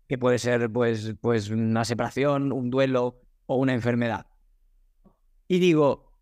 que 0.08 0.18
puede 0.18 0.38
ser 0.38 0.70
pues, 0.70 1.14
pues 1.20 1.50
una 1.50 1.84
separación, 1.84 2.52
un 2.52 2.70
duelo 2.70 3.20
o 3.46 3.56
una 3.56 3.74
enfermedad. 3.74 4.26
Y 5.48 5.58
digo, 5.58 6.12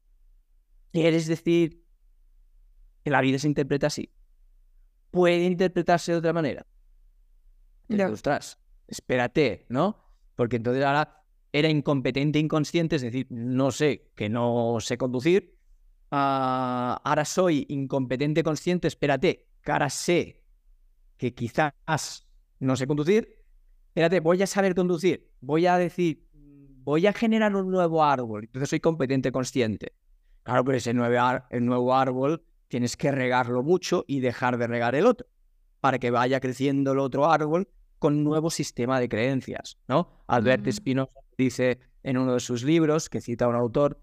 ¿quieres 0.92 1.26
decir 1.26 1.84
que 3.02 3.10
la 3.10 3.20
vida 3.20 3.38
se 3.38 3.48
interpreta 3.48 3.88
así? 3.88 4.12
¿Puede 5.10 5.44
interpretarse 5.44 6.12
de 6.12 6.18
otra 6.18 6.32
manera? 6.32 6.66
Ostras, 8.10 8.58
espérate, 8.88 9.66
¿no? 9.68 10.04
porque 10.36 10.56
entonces 10.56 10.84
ahora 10.84 11.24
era 11.52 11.68
incompetente, 11.68 12.38
inconsciente, 12.38 12.96
es 12.96 13.02
decir, 13.02 13.26
no 13.30 13.70
sé, 13.70 14.10
que 14.14 14.28
no 14.28 14.78
sé 14.80 14.98
conducir, 14.98 15.56
ah, 16.10 17.00
ahora 17.04 17.24
soy 17.24 17.66
incompetente, 17.68 18.42
consciente, 18.42 18.88
espérate, 18.88 19.46
que 19.62 19.72
ahora 19.72 19.90
sé 19.90 20.42
que 21.16 21.32
quizás 21.34 21.72
no 22.58 22.76
sé 22.76 22.86
conducir, 22.86 23.43
espérate, 23.94 24.18
voy 24.18 24.42
a 24.42 24.46
saber 24.48 24.74
conducir, 24.74 25.30
voy 25.40 25.66
a 25.66 25.78
decir, 25.78 26.26
voy 26.82 27.06
a 27.06 27.12
generar 27.12 27.54
un 27.54 27.70
nuevo 27.70 28.02
árbol, 28.02 28.42
entonces 28.46 28.70
soy 28.70 28.80
competente, 28.80 29.30
consciente. 29.30 29.92
Claro, 30.42 30.64
pero 30.64 30.78
ese 30.78 30.92
nuevo, 30.92 31.44
el 31.48 31.64
nuevo 31.64 31.94
árbol 31.94 32.44
tienes 32.66 32.96
que 32.96 33.12
regarlo 33.12 33.62
mucho 33.62 34.04
y 34.08 34.18
dejar 34.18 34.58
de 34.58 34.66
regar 34.66 34.96
el 34.96 35.06
otro, 35.06 35.28
para 35.78 36.00
que 36.00 36.10
vaya 36.10 36.40
creciendo 36.40 36.90
el 36.90 36.98
otro 36.98 37.30
árbol 37.30 37.68
con 38.00 38.16
un 38.16 38.24
nuevo 38.24 38.50
sistema 38.50 38.98
de 38.98 39.08
creencias, 39.08 39.78
¿no? 39.86 40.24
Albert 40.26 40.68
Spinoza 40.72 41.12
dice 41.38 41.78
en 42.02 42.18
uno 42.18 42.34
de 42.34 42.40
sus 42.40 42.64
libros, 42.64 43.08
que 43.08 43.20
cita 43.20 43.44
a 43.44 43.48
un 43.48 43.54
autor, 43.54 44.02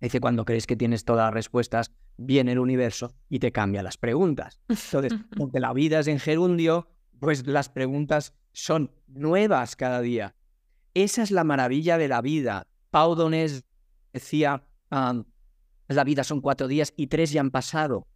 dice, 0.00 0.20
cuando 0.20 0.46
crees 0.46 0.66
que 0.66 0.74
tienes 0.74 1.04
todas 1.04 1.26
las 1.26 1.34
respuestas, 1.34 1.92
viene 2.16 2.52
el 2.52 2.60
universo 2.60 3.12
y 3.28 3.40
te 3.40 3.52
cambia 3.52 3.82
las 3.82 3.98
preguntas. 3.98 4.58
Entonces, 4.68 5.12
aunque 5.38 5.60
la 5.60 5.74
vida 5.74 5.98
es 5.98 6.06
en 6.06 6.18
gerundio, 6.18 6.88
pues 7.20 7.46
las 7.46 7.68
preguntas 7.68 8.32
son 8.58 8.90
nuevas 9.06 9.76
cada 9.76 10.00
día. 10.00 10.34
Esa 10.92 11.22
es 11.22 11.30
la 11.30 11.44
maravilla 11.44 11.96
de 11.96 12.08
la 12.08 12.20
vida. 12.20 12.66
Pau 12.90 13.14
Donés 13.14 13.64
decía, 14.12 14.64
la 14.90 16.04
vida 16.04 16.24
son 16.24 16.40
cuatro 16.40 16.66
días 16.66 16.92
y 16.96 17.06
tres 17.06 17.30
ya 17.30 17.40
han 17.40 17.52
pasado. 17.52 18.08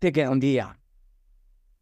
Te 0.00 0.10
queda 0.10 0.30
un 0.30 0.40
día. 0.40 0.80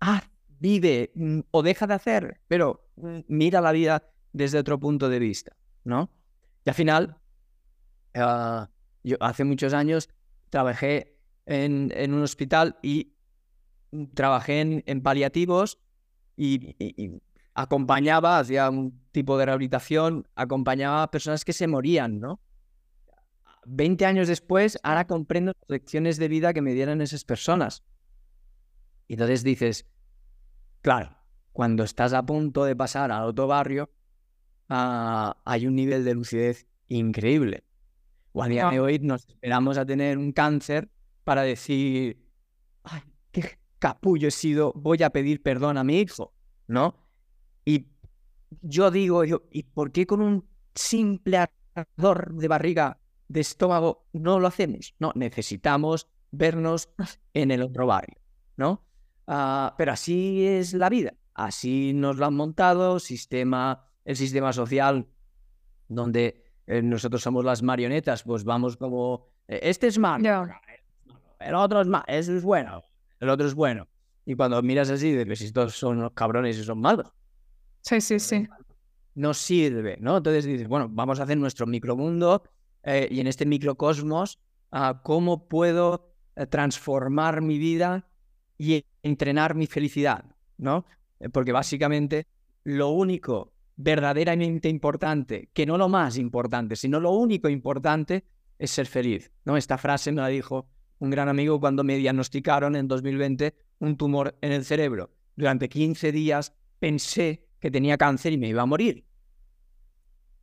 Ah, 0.00 0.22
vive 0.60 1.10
mm, 1.14 1.40
o 1.50 1.62
deja 1.62 1.86
de 1.86 1.94
hacer, 1.94 2.40
pero 2.48 2.86
mm, 2.96 3.20
mira 3.28 3.60
la 3.60 3.72
vida 3.72 4.02
desde 4.32 4.58
otro 4.58 4.78
punto 4.78 5.08
de 5.08 5.18
vista, 5.18 5.56
¿no? 5.84 6.10
Y 6.64 6.68
al 6.68 6.74
final, 6.74 7.16
ah, 8.14 8.68
yo 9.02 9.16
hace 9.20 9.44
muchos 9.44 9.72
años 9.72 10.10
trabajé 10.50 11.18
en, 11.46 11.90
en 11.94 12.12
un 12.12 12.22
hospital 12.22 12.78
y 12.82 13.14
trabajé 14.14 14.82
en, 14.86 15.02
paliativos 15.02 15.78
y, 16.37 17.21
acompañaba, 17.55 18.38
hacía 18.38 18.71
un 18.71 19.01
tipo 19.12 19.37
de 19.38 19.47
rehabilitación, 19.47 20.27
acompañaba 20.35 21.03
a 21.03 21.11
personas 21.11 21.45
que 21.45 21.53
se 21.53 21.66
morían, 21.66 22.18
¿no? 22.21 22.40
Veinte 23.64 24.07
años 24.07 24.27
después, 24.27 24.79
ahora 24.83 25.07
comprendo 25.07 25.53
las 25.61 25.71
lecciones 25.71 26.16
de 26.16 26.29
vida 26.29 26.53
que 26.53 26.62
me 26.62 26.73
dieron 26.73 27.01
esas 27.01 27.25
personas. 27.25 27.85
Y 29.07 29.14
entonces 29.14 29.45
dices, 29.45 29.87
claro, 30.81 31.16
cuando 31.53 31.85
estás 31.85 32.12
a 32.12 32.25
punto 32.25 32.64
de 32.64 32.75
pasar 32.75 33.12
al 33.12 33.25
otro 33.25 33.47
barrio, 33.47 33.90
ah, 34.68 35.37
hay 35.45 35.66
un 35.66 35.77
nivel 35.77 36.05
de 36.05 36.14
lucidez 36.14 36.66
increíble. 36.88 37.64
O 38.33 38.42
a 38.42 38.49
día 38.49 38.71
de 38.71 38.81
hoy 38.81 38.99
nos 38.99 39.29
esperamos 39.29 39.77
a 39.77 39.85
tener 39.85 40.16
un 40.16 40.33
cáncer 40.33 40.88
para 41.25 41.42
decir, 41.42 42.25
ay, 42.83 43.03
capullo 43.83 44.29
he 44.29 44.31
sido, 44.31 44.73
voy 44.77 45.03
a 45.03 45.11
pedir 45.11 45.42
perdón 45.42 45.77
a 45.77 45.83
mi 45.83 45.99
hijo, 45.99 46.33
¿no? 46.68 46.95
Y 47.64 47.88
yo 48.61 48.92
digo, 48.92 49.25
yo, 49.25 49.42
¿y 49.51 49.64
por 49.64 49.90
qué 49.90 50.07
con 50.07 50.21
un 50.21 50.49
simple 50.73 51.45
ardor 51.75 52.33
de 52.35 52.47
barriga, 52.47 53.01
de 53.27 53.40
estómago, 53.40 54.07
no 54.12 54.38
lo 54.38 54.47
hacemos? 54.47 54.95
No, 55.01 55.11
necesitamos 55.16 56.07
vernos 56.31 56.90
en 57.35 57.51
el 57.51 57.61
otro 57.61 57.88
barrio, 57.88 58.18
¿no? 58.57 58.85
Ah, 59.27 59.75
pero 59.77 59.90
así 59.90 60.47
es 60.47 60.75
la 60.75 60.88
vida, 60.88 61.14
así 61.35 61.92
nos 61.92 62.18
lo 62.18 62.27
han 62.27 62.35
montado, 62.35 63.01
sistema, 63.01 63.88
el 64.05 64.14
sistema 64.14 64.53
social 64.53 65.09
donde 65.88 66.45
eh, 66.68 66.83
nosotros 66.83 67.21
somos 67.21 67.45
las 67.45 67.64
marionetas, 67.64 68.23
pues 68.23 68.45
vamos 68.45 68.77
como, 68.77 69.27
eh, 69.49 69.59
este 69.64 69.88
es 69.88 69.99
malo, 69.99 70.47
el 71.40 71.55
otro 71.57 71.81
es 71.81 71.88
malo, 71.88 72.05
eso 72.07 72.33
es 72.37 72.45
bueno, 72.45 72.81
el 73.22 73.30
otro 73.30 73.46
es 73.46 73.54
bueno. 73.54 73.88
Y 74.26 74.35
cuando 74.35 74.61
miras 74.62 74.90
así, 74.90 75.12
de 75.12 75.37
si 75.37 75.46
estos 75.46 75.74
son 75.74 76.00
los 76.00 76.12
cabrones 76.12 76.58
y 76.58 76.64
son 76.64 76.80
malos. 76.80 77.08
Sí, 77.80 78.00
sí, 78.00 78.18
sí. 78.18 78.48
No 79.14 79.32
sirve, 79.32 79.96
¿no? 80.00 80.16
Entonces 80.16 80.44
dices, 80.44 80.66
bueno, 80.66 80.88
vamos 80.90 81.20
a 81.20 81.22
hacer 81.22 81.37
nuestro 81.37 81.66
micromundo 81.66 82.42
eh, 82.82 83.06
y 83.11 83.20
en 83.20 83.28
este 83.28 83.46
microcosmos, 83.46 84.40
uh, 84.72 85.02
¿cómo 85.04 85.48
puedo 85.48 86.14
transformar 86.50 87.42
mi 87.42 87.58
vida 87.58 88.08
y 88.58 88.85
entrenar 89.02 89.54
mi 89.54 89.66
felicidad, 89.66 90.24
¿no? 90.56 90.87
Porque 91.32 91.52
básicamente 91.52 92.26
lo 92.64 92.88
único 92.88 93.52
verdaderamente 93.76 94.68
importante, 94.68 95.50
que 95.52 95.66
no 95.66 95.78
lo 95.78 95.88
más 95.88 96.16
importante, 96.16 96.76
sino 96.76 97.00
lo 97.00 97.12
único 97.12 97.48
importante 97.48 98.24
es 98.58 98.70
ser 98.70 98.87
feliz. 98.87 99.30
¿no? 99.44 99.56
Esta 99.56 99.78
frase 99.78 100.12
me 100.12 100.20
la 100.20 100.28
dijo 100.28 100.68
un 101.02 101.10
gran 101.10 101.28
amigo 101.28 101.58
cuando 101.58 101.82
me 101.82 101.96
diagnosticaron 101.96 102.76
en 102.76 102.86
2020 102.86 103.56
un 103.80 103.96
tumor 103.96 104.38
en 104.40 104.52
el 104.52 104.64
cerebro. 104.64 105.10
Durante 105.34 105.68
15 105.68 106.12
días 106.12 106.54
pensé 106.78 107.44
que 107.58 107.72
tenía 107.72 107.98
cáncer 107.98 108.32
y 108.32 108.38
me 108.38 108.48
iba 108.48 108.62
a 108.62 108.66
morir. 108.66 109.04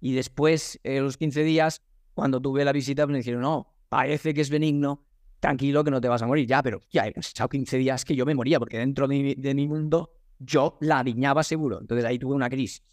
Y 0.02 0.12
después, 0.12 0.78
en 0.84 1.06
los 1.06 1.16
15 1.16 1.44
días, 1.44 1.82
cuando 2.14 2.42
tuve 2.42 2.66
la 2.66 2.74
visita, 2.74 3.08
me 3.08 3.20
dijeron, 3.20 3.42
no, 3.42 3.74
parece 3.88 4.34
que 4.34 4.42
es 4.42 4.50
benigno, 4.50 5.06
tranquilo 5.40 5.82
que 5.86 5.92
no 5.92 6.02
te 6.02 6.10
vas 6.10 6.22
a 6.24 6.28
morir. 6.28 6.46
Ya, 6.46 6.62
pero 6.62 6.82
ya 6.92 7.08
he 7.08 7.14
pensado 7.14 7.48
15 7.48 7.78
días 7.78 8.04
que 8.04 8.14
yo 8.14 8.26
me 8.26 8.36
moría, 8.36 8.60
porque 8.60 8.80
dentro 8.80 9.08
de 9.08 9.54
mi, 9.56 9.68
mundo 9.68 10.12
yo 10.40 10.78
la 10.82 11.00
adiñaba 11.00 11.42
seguro. 11.44 11.80
Entonces 11.80 12.04
ahí 12.04 12.20
tuve 12.20 12.36
una 12.36 12.50
crisis 12.50 12.84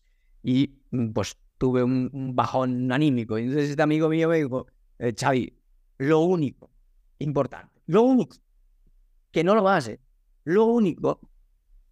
y 0.41 0.83
mm, 0.93 1.09
pues 1.09 1.37
tuve 1.59 1.83
un, 1.83 2.31
bajón 2.37 2.93
anímico. 2.93 3.37
Y 3.41 3.43
entonces 3.43 3.71
este 3.71 3.83
amigo 3.83 4.09
mío 4.09 4.29
me 4.29 4.37
dijo, 4.37 4.69
eh, 5.01 5.13
Xavi, 5.19 5.53
lo 5.99 6.21
único 6.21 6.76
importante, 7.19 7.81
lo 7.87 8.03
único, 8.03 8.37
que 9.31 9.45
no 9.45 9.55
lo 9.55 9.69
hace, 9.69 10.01
lo 10.45 10.67
único 10.67 11.21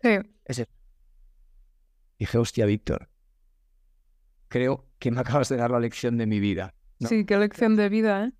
es 0.00 0.24
eso. 0.44 0.64
Dije, 2.18 2.38
hostia, 2.38 2.66
Víctor, 2.66 3.08
creo 4.48 4.86
que 4.98 5.10
me 5.10 5.20
acabas 5.20 5.48
de 5.48 5.56
dar 5.56 5.70
la 5.70 5.80
lección 5.80 6.16
de 6.16 6.26
mi 6.26 6.40
vida. 6.40 6.74
Sí, 7.00 7.24
qué 7.24 7.36
lección 7.38 7.76
de 7.76 7.88
vida, 7.88 8.26
¿eh? 8.26 8.32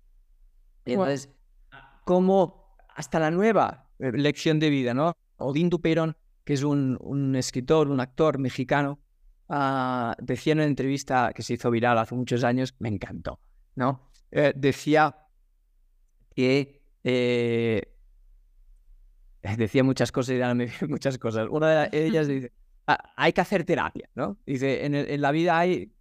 entonces, 0.85 1.29
como 2.05 2.75
hasta 2.95 3.19
la 3.19 3.31
nueva 3.31 3.89
eh, 3.99 4.11
lección 4.13 4.59
de 4.59 4.69
vida, 4.69 4.93
¿no? 4.93 5.13
Odín 5.37 5.69
Duperón, 5.69 6.15
que 6.43 6.53
es 6.53 6.63
un, 6.63 6.97
un 7.01 7.35
escritor, 7.35 7.89
un 7.89 7.99
actor 7.99 8.37
mexicano, 8.37 8.99
Ah, 9.47 10.15
decía 10.19 10.53
en 10.53 10.59
una 10.59 10.67
entrevista 10.67 11.31
que 11.33 11.43
se 11.43 11.53
hizo 11.53 11.69
viral 11.69 11.97
hace 11.99 12.15
muchos 12.15 12.43
años, 12.43 12.75
me 12.79 12.89
encantó, 12.89 13.39
¿no? 13.75 14.09
Eh, 14.31 14.53
decía 14.55 15.15
que 16.35 16.81
eh, 17.03 17.81
decía 19.57 19.83
muchas 19.83 20.11
cosas 20.11 20.35
y 20.35 20.41
ahora 20.41 20.53
me 20.53 20.69
muchas 20.87 21.17
cosas. 21.17 21.47
Una 21.49 21.87
de 21.87 21.89
ellas 22.05 22.27
dice, 22.27 22.51
ah, 22.87 23.13
hay 23.15 23.33
que 23.33 23.41
hacer 23.41 23.63
terapia, 23.63 24.09
¿no? 24.15 24.37
Dice, 24.45 24.85
en, 24.85 25.21
la 25.21 25.31
vida 25.31 25.57
hay 25.57 25.91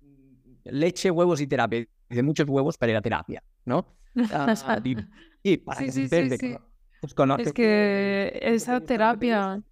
leche, 0.65 1.11
huevos 1.11 1.41
y 1.41 1.47
terapia. 1.47 1.87
Dice, 2.09 2.23
muchos 2.23 2.49
huevos 2.49 2.77
para 2.77 2.93
ir 2.93 2.97
a 2.97 3.03
terapia, 3.03 3.43
¿no? 3.65 3.97
Ah, 4.33 4.55
y, 5.43 5.57
para 5.59 5.81
sí, 5.81 5.91
sí, 5.91 6.09
sí, 6.09 6.57
pues 7.01 7.15
es 7.41 7.53
que 7.53 8.39
esa 8.41 8.81
terapia 8.81 9.63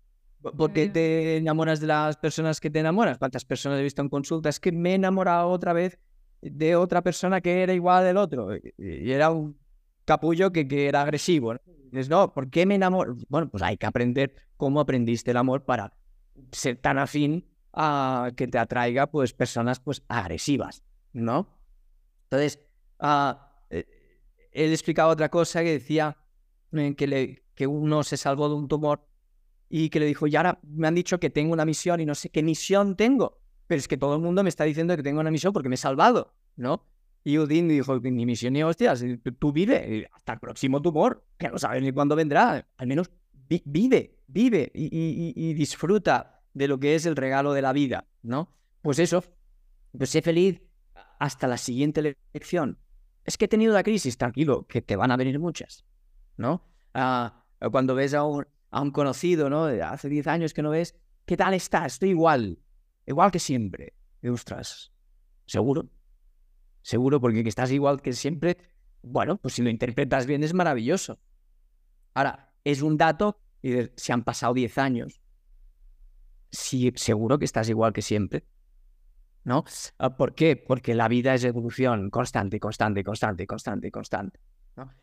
¿Por 0.42 0.72
qué 0.72 0.88
te 0.88 1.36
enamoras 1.36 1.80
de 1.80 1.86
las 1.86 2.16
personas 2.16 2.60
que 2.60 2.68
te 2.68 2.80
enamoras? 2.80 3.18
¿Cuántas 3.18 3.44
personas 3.44 3.78
he 3.78 3.82
visto 3.82 4.02
en 4.02 4.08
consulta? 4.08 4.48
Es 4.48 4.58
que 4.58 4.72
me 4.72 4.90
he 4.90 4.94
enamorado 4.94 5.48
otra 5.48 5.72
vez 5.72 5.98
de 6.40 6.74
otra 6.74 7.00
persona 7.02 7.40
que 7.40 7.62
era 7.62 7.72
igual 7.72 8.04
del 8.04 8.16
otro. 8.16 8.48
Y 8.76 9.12
era 9.12 9.30
un 9.30 9.56
capullo 10.04 10.52
que, 10.52 10.66
que 10.66 10.88
era 10.88 11.02
agresivo. 11.02 11.54
¿no? 11.54 11.60
Dices, 11.90 12.08
no, 12.08 12.32
¿por 12.32 12.50
qué 12.50 12.66
me 12.66 12.74
enamoro? 12.74 13.16
Bueno, 13.28 13.50
pues 13.50 13.62
hay 13.62 13.76
que 13.76 13.86
aprender 13.86 14.34
cómo 14.56 14.80
aprendiste 14.80 15.30
el 15.30 15.36
amor 15.36 15.64
para 15.64 15.94
ser 16.52 16.76
tan 16.76 16.98
afín 16.98 17.46
a 17.72 18.30
que 18.36 18.46
te 18.48 18.58
atraiga 18.58 19.06
pues 19.06 19.32
personas 19.32 19.80
pues 19.80 20.02
agresivas, 20.08 20.82
¿no? 21.12 21.48
Entonces, 22.24 22.60
uh, 23.00 23.34
él 23.70 24.72
explicaba 24.72 25.10
otra 25.10 25.30
cosa 25.30 25.62
que 25.62 25.72
decía 25.72 26.16
eh, 26.72 26.94
que, 26.94 27.06
le, 27.06 27.44
que 27.54 27.66
uno 27.66 28.02
se 28.02 28.16
salvó 28.16 28.48
de 28.48 28.54
un 28.54 28.68
tumor 28.68 29.06
y 29.68 29.88
que 29.88 30.00
le 30.00 30.06
dijo, 30.06 30.26
y 30.26 30.36
ahora 30.36 30.60
me 30.62 30.88
han 30.88 30.94
dicho 30.94 31.18
que 31.18 31.30
tengo 31.30 31.52
una 31.52 31.64
misión 31.64 32.00
y 32.00 32.06
no 32.06 32.14
sé 32.14 32.28
qué 32.28 32.42
misión 32.42 32.96
tengo, 32.96 33.40
pero 33.66 33.78
es 33.78 33.88
que 33.88 33.96
todo 33.96 34.14
el 34.16 34.20
mundo 34.20 34.42
me 34.42 34.50
está 34.50 34.64
diciendo 34.64 34.94
que 34.96 35.02
tengo 35.02 35.20
una 35.20 35.30
misión 35.30 35.52
porque 35.52 35.70
me 35.70 35.76
he 35.76 35.78
salvado, 35.78 36.34
¿no? 36.56 36.86
Y 37.24 37.38
Udin 37.38 37.68
dijo, 37.68 37.98
ni 38.00 38.26
misión 38.26 38.52
ni 38.54 38.62
hostias, 38.62 39.04
tú 39.38 39.52
vive 39.52 40.08
hasta 40.12 40.32
el 40.32 40.40
próximo 40.40 40.82
tumor, 40.82 41.24
que 41.38 41.48
no 41.48 41.58
sabes 41.58 41.82
ni 41.82 41.92
cuándo 41.92 42.16
vendrá, 42.16 42.66
al 42.76 42.86
menos 42.86 43.10
vive, 43.64 44.18
vive 44.26 44.70
y, 44.74 45.54
disfruta 45.54 46.42
de 46.52 46.68
lo 46.68 46.78
que 46.78 46.94
es 46.94 47.06
el 47.06 47.16
regalo 47.16 47.52
de 47.52 47.62
la 47.62 47.72
vida, 47.72 48.08
¿no? 48.22 48.52
Pues 48.82 48.98
eso, 48.98 49.22
pues 49.96 50.10
sé 50.10 50.22
feliz 50.22 50.60
hasta 51.18 51.46
la 51.46 51.58
siguiente 51.58 52.16
lección. 52.32 52.78
Es 53.24 53.38
que 53.38 53.44
he 53.44 53.48
tenido 53.48 53.72
la 53.72 53.84
crisis, 53.84 54.18
tranquilo, 54.18 54.66
que 54.66 54.82
te 54.82 54.96
van 54.96 55.12
a 55.12 55.16
venir 55.16 55.38
muchas, 55.38 55.84
¿no? 56.36 56.64
Ah, 56.92 57.44
cuando 57.70 57.94
ves 57.94 58.14
a 58.14 58.24
un, 58.24 58.46
a 58.70 58.80
un 58.80 58.90
conocido, 58.90 59.48
¿no? 59.48 59.66
Hace 59.66 60.08
10 60.08 60.26
años 60.26 60.54
que 60.54 60.62
no 60.62 60.70
ves, 60.70 60.96
¿qué 61.24 61.36
tal 61.36 61.54
estás? 61.54 61.94
Estoy 61.94 62.10
igual, 62.10 62.58
igual 63.06 63.30
que 63.30 63.38
siempre. 63.38 63.94
Y, 64.20 64.28
ostras, 64.28 64.92
¿seguro? 65.46 65.88
Seguro, 66.82 67.20
porque 67.20 67.42
que 67.42 67.48
estás 67.48 67.70
igual 67.70 68.02
que 68.02 68.12
siempre, 68.12 68.58
bueno, 69.02 69.38
pues 69.38 69.54
si 69.54 69.62
lo 69.62 69.70
interpretas 69.70 70.26
bien 70.26 70.42
es 70.42 70.52
maravilloso. 70.54 71.18
Ahora, 72.14 72.52
es 72.64 72.82
un 72.82 72.96
dato 72.96 73.40
y 73.62 73.74
si 73.96 74.12
han 74.12 74.24
pasado 74.24 74.54
10 74.54 74.78
años. 74.78 75.20
Sí, 76.50 76.92
seguro 76.96 77.38
que 77.38 77.44
estás 77.44 77.68
igual 77.68 77.92
que 77.92 78.02
siempre. 78.02 78.44
¿No? 79.44 79.64
Ah, 79.98 80.16
¿Por 80.16 80.34
qué? 80.34 80.56
Porque 80.56 80.94
la 80.94 81.08
vida 81.08 81.34
es 81.34 81.44
evolución 81.44 82.10
constante, 82.10 82.60
constante, 82.60 83.02
constante, 83.02 83.46
constante, 83.46 83.90
constante. 83.90 84.40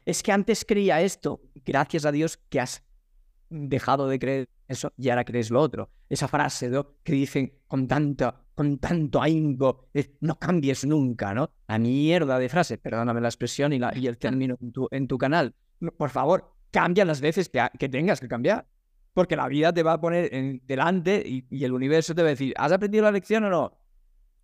Es 0.05 0.23
que 0.23 0.31
antes 0.31 0.65
creía 0.65 1.01
esto, 1.01 1.41
gracias 1.65 2.05
a 2.05 2.11
Dios 2.11 2.37
que 2.49 2.59
has 2.59 2.83
dejado 3.49 4.07
de 4.07 4.19
creer 4.19 4.49
eso 4.67 4.93
y 4.97 5.09
ahora 5.09 5.25
crees 5.25 5.49
lo 5.49 5.61
otro. 5.61 5.89
Esa 6.09 6.27
frase 6.27 6.71
que 7.03 7.13
dicen 7.13 7.53
con 7.67 7.87
tanto, 7.87 8.33
con 8.55 8.77
tanto 8.77 9.21
ahínco, 9.21 9.89
no 10.21 10.37
cambies 10.37 10.85
nunca, 10.85 11.33
¿no? 11.33 11.51
La 11.67 11.79
mierda 11.79 12.39
de 12.39 12.49
frase, 12.49 12.77
perdóname 12.77 13.21
la 13.21 13.27
expresión 13.27 13.73
y, 13.73 13.79
la, 13.79 13.95
y 13.97 14.07
el 14.07 14.17
término 14.19 14.57
en 14.61 14.71
tu, 14.71 14.87
en 14.91 15.07
tu 15.07 15.17
canal. 15.17 15.55
Por 15.97 16.09
favor, 16.09 16.53
cambia 16.71 17.05
las 17.05 17.21
veces 17.21 17.49
que, 17.49 17.67
que 17.77 17.89
tengas 17.89 18.19
que 18.19 18.27
cambiar. 18.27 18.67
Porque 19.13 19.35
la 19.35 19.47
vida 19.47 19.73
te 19.73 19.83
va 19.83 19.93
a 19.93 20.01
poner 20.01 20.33
en, 20.33 20.61
delante 20.65 21.23
y, 21.25 21.63
el 21.63 21.73
universo 21.73 22.13
te 22.13 22.21
va 22.21 22.27
a 22.27 22.31
decir, 22.31 22.53
¿has 22.57 22.71
aprendido 22.71 23.03
la 23.03 23.11
lección 23.11 23.43
o 23.43 23.49
no? 23.49 23.77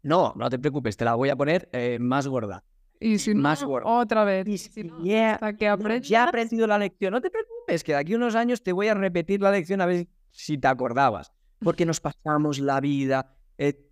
No, 0.01 0.33
no 0.35 0.49
te 0.49 0.59
preocupes, 0.59 0.97
te 0.97 1.05
la 1.05 1.15
voy 1.15 1.29
a 1.29 1.35
poner 1.35 1.69
eh, 1.71 1.97
más 1.99 2.27
gorda. 2.27 2.63
Y 2.99 3.19
si 3.19 3.35
más 3.35 3.63
gorda. 3.63 3.87
otra 3.89 4.23
vez. 4.23 4.47
Y 4.47 4.57
si 4.57 4.83
no, 4.83 4.97
hasta 4.97 5.53
que 5.53 5.65
ya 6.01 6.23
he 6.23 6.27
aprendido 6.27 6.67
la 6.67 6.77
lección. 6.77 7.11
No 7.11 7.21
te 7.21 7.29
preocupes, 7.29 7.83
que 7.83 7.91
de 7.91 7.97
aquí 7.99 8.13
a 8.13 8.17
unos 8.17 8.35
años 8.35 8.63
te 8.63 8.71
voy 8.71 8.87
a 8.87 8.93
repetir 8.93 9.41
la 9.41 9.51
lección 9.51 9.81
a 9.81 9.85
ver 9.85 10.07
si 10.31 10.57
te 10.57 10.67
acordabas. 10.67 11.31
Porque 11.59 11.85
nos 11.85 11.99
pasamos 11.99 12.59
la 12.59 12.79
vida 12.79 13.35
eh, 13.57 13.89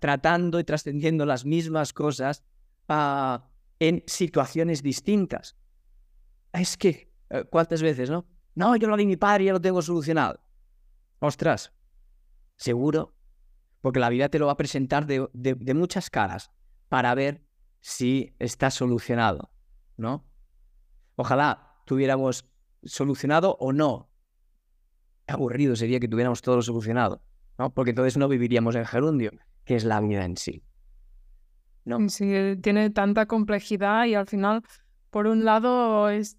tratando 0.00 0.58
y 0.58 0.64
trascendiendo 0.64 1.26
las 1.26 1.44
mismas 1.44 1.92
cosas 1.92 2.42
ah, 2.88 3.48
en 3.78 4.02
situaciones 4.06 4.82
distintas. 4.82 5.56
Es 6.52 6.76
que, 6.76 7.12
eh, 7.30 7.44
¿cuántas 7.50 7.82
veces, 7.82 8.10
no? 8.10 8.26
No, 8.54 8.74
yo 8.76 8.88
lo 8.88 8.96
di 8.96 9.06
mi 9.06 9.16
padre 9.16 9.44
y 9.44 9.46
ya 9.46 9.52
lo 9.52 9.60
tengo 9.60 9.82
solucionado. 9.82 10.40
Ostras, 11.18 11.72
seguro, 12.56 13.14
porque 13.80 14.00
la 14.00 14.08
vida 14.08 14.28
te 14.28 14.38
lo 14.38 14.46
va 14.46 14.52
a 14.52 14.56
presentar 14.56 15.06
de, 15.06 15.74
muchas 15.74 16.10
caras 16.10 16.50
para 16.88 17.14
ver 17.14 17.45
si 17.86 18.34
está 18.40 18.72
solucionado, 18.72 19.48
¿no? 19.96 20.24
Ojalá 21.14 21.76
tuviéramos 21.84 22.44
solucionado 22.82 23.56
o 23.60 23.72
no. 23.72 24.10
Aburrido 25.28 25.76
sería 25.76 26.00
que 26.00 26.08
tuviéramos 26.08 26.42
todo 26.42 26.62
solucionado, 26.62 27.22
¿no? 27.56 27.72
Porque 27.72 27.90
entonces 27.90 28.16
no 28.16 28.26
viviríamos 28.26 28.74
en 28.74 28.86
gerundio, 28.86 29.30
que 29.64 29.76
es 29.76 29.84
la 29.84 30.00
vida 30.00 30.24
en 30.24 30.36
sí. 30.36 30.64
¿no? 31.84 32.08
Sí, 32.08 32.56
tiene 32.60 32.90
tanta 32.90 33.26
complejidad 33.26 34.06
y 34.06 34.16
al 34.16 34.26
final, 34.26 34.64
por 35.10 35.28
un 35.28 35.44
lado, 35.44 36.08
es 36.08 36.38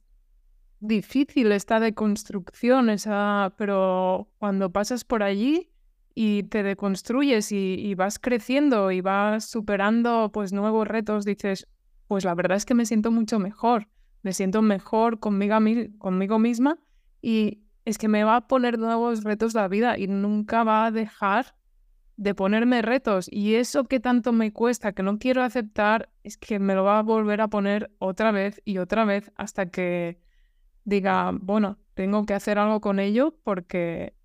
difícil 0.82 1.54
esta 1.54 1.80
deconstrucción, 1.80 2.90
esa, 2.90 3.54
pero 3.58 4.28
cuando 4.38 4.74
pasas 4.74 5.06
por 5.06 5.24
allí 5.24 5.72
y 6.20 6.42
te 6.42 6.64
deconstruyes 6.64 7.52
y, 7.52 7.94
vas 7.94 8.18
creciendo 8.18 8.90
y 8.90 9.02
vas 9.02 9.46
superando 9.46 10.32
pues 10.34 10.52
nuevos 10.52 10.88
retos, 10.88 11.26
dices, 11.26 11.68
pues 12.08 12.26
la 12.26 12.34
verdad 12.34 12.58
es 12.58 12.66
que 12.66 12.74
me 12.74 12.88
siento 12.88 13.12
mucho 13.12 13.38
mejor, 13.38 13.88
me 14.24 14.34
siento 14.34 14.64
mejor 14.64 15.20
conmigo, 15.20 15.60
conmigo 16.00 16.40
misma 16.40 16.80
y 17.22 17.62
es 17.86 18.00
que 18.00 18.08
me 18.08 18.24
va 18.24 18.38
a 18.38 18.48
poner 18.48 18.80
nuevos 18.80 19.24
retos 19.24 19.54
la 19.54 19.68
vida 19.68 20.00
y 20.00 20.08
nunca 20.08 20.64
va 20.64 20.88
a 20.88 20.92
dejar 20.92 21.56
de 22.16 22.34
ponerme 22.34 22.82
retos 22.82 23.28
y 23.32 23.54
eso 23.54 23.84
que 23.84 24.00
tanto 24.00 24.32
me 24.32 24.52
cuesta, 24.52 24.94
que 24.94 25.04
no 25.04 25.20
quiero 25.20 25.44
aceptar, 25.44 26.10
es 26.24 26.36
que 26.36 26.58
me 26.58 26.74
lo 26.74 26.84
va 26.84 26.98
a 26.98 27.04
volver 27.04 27.42
a 27.42 27.48
poner 27.48 27.92
otra 28.00 28.32
vez 28.32 28.60
y 28.66 28.80
otra 28.80 29.06
vez 29.06 29.32
hasta 29.36 29.68
que 29.68 30.20
diga, 30.84 31.32
bueno, 31.40 31.78
tengo 31.94 32.26
que 32.26 32.34
hacer 32.34 32.58
algo 32.58 32.82
con 32.82 33.00
ello 33.00 33.38
porque 33.44 34.17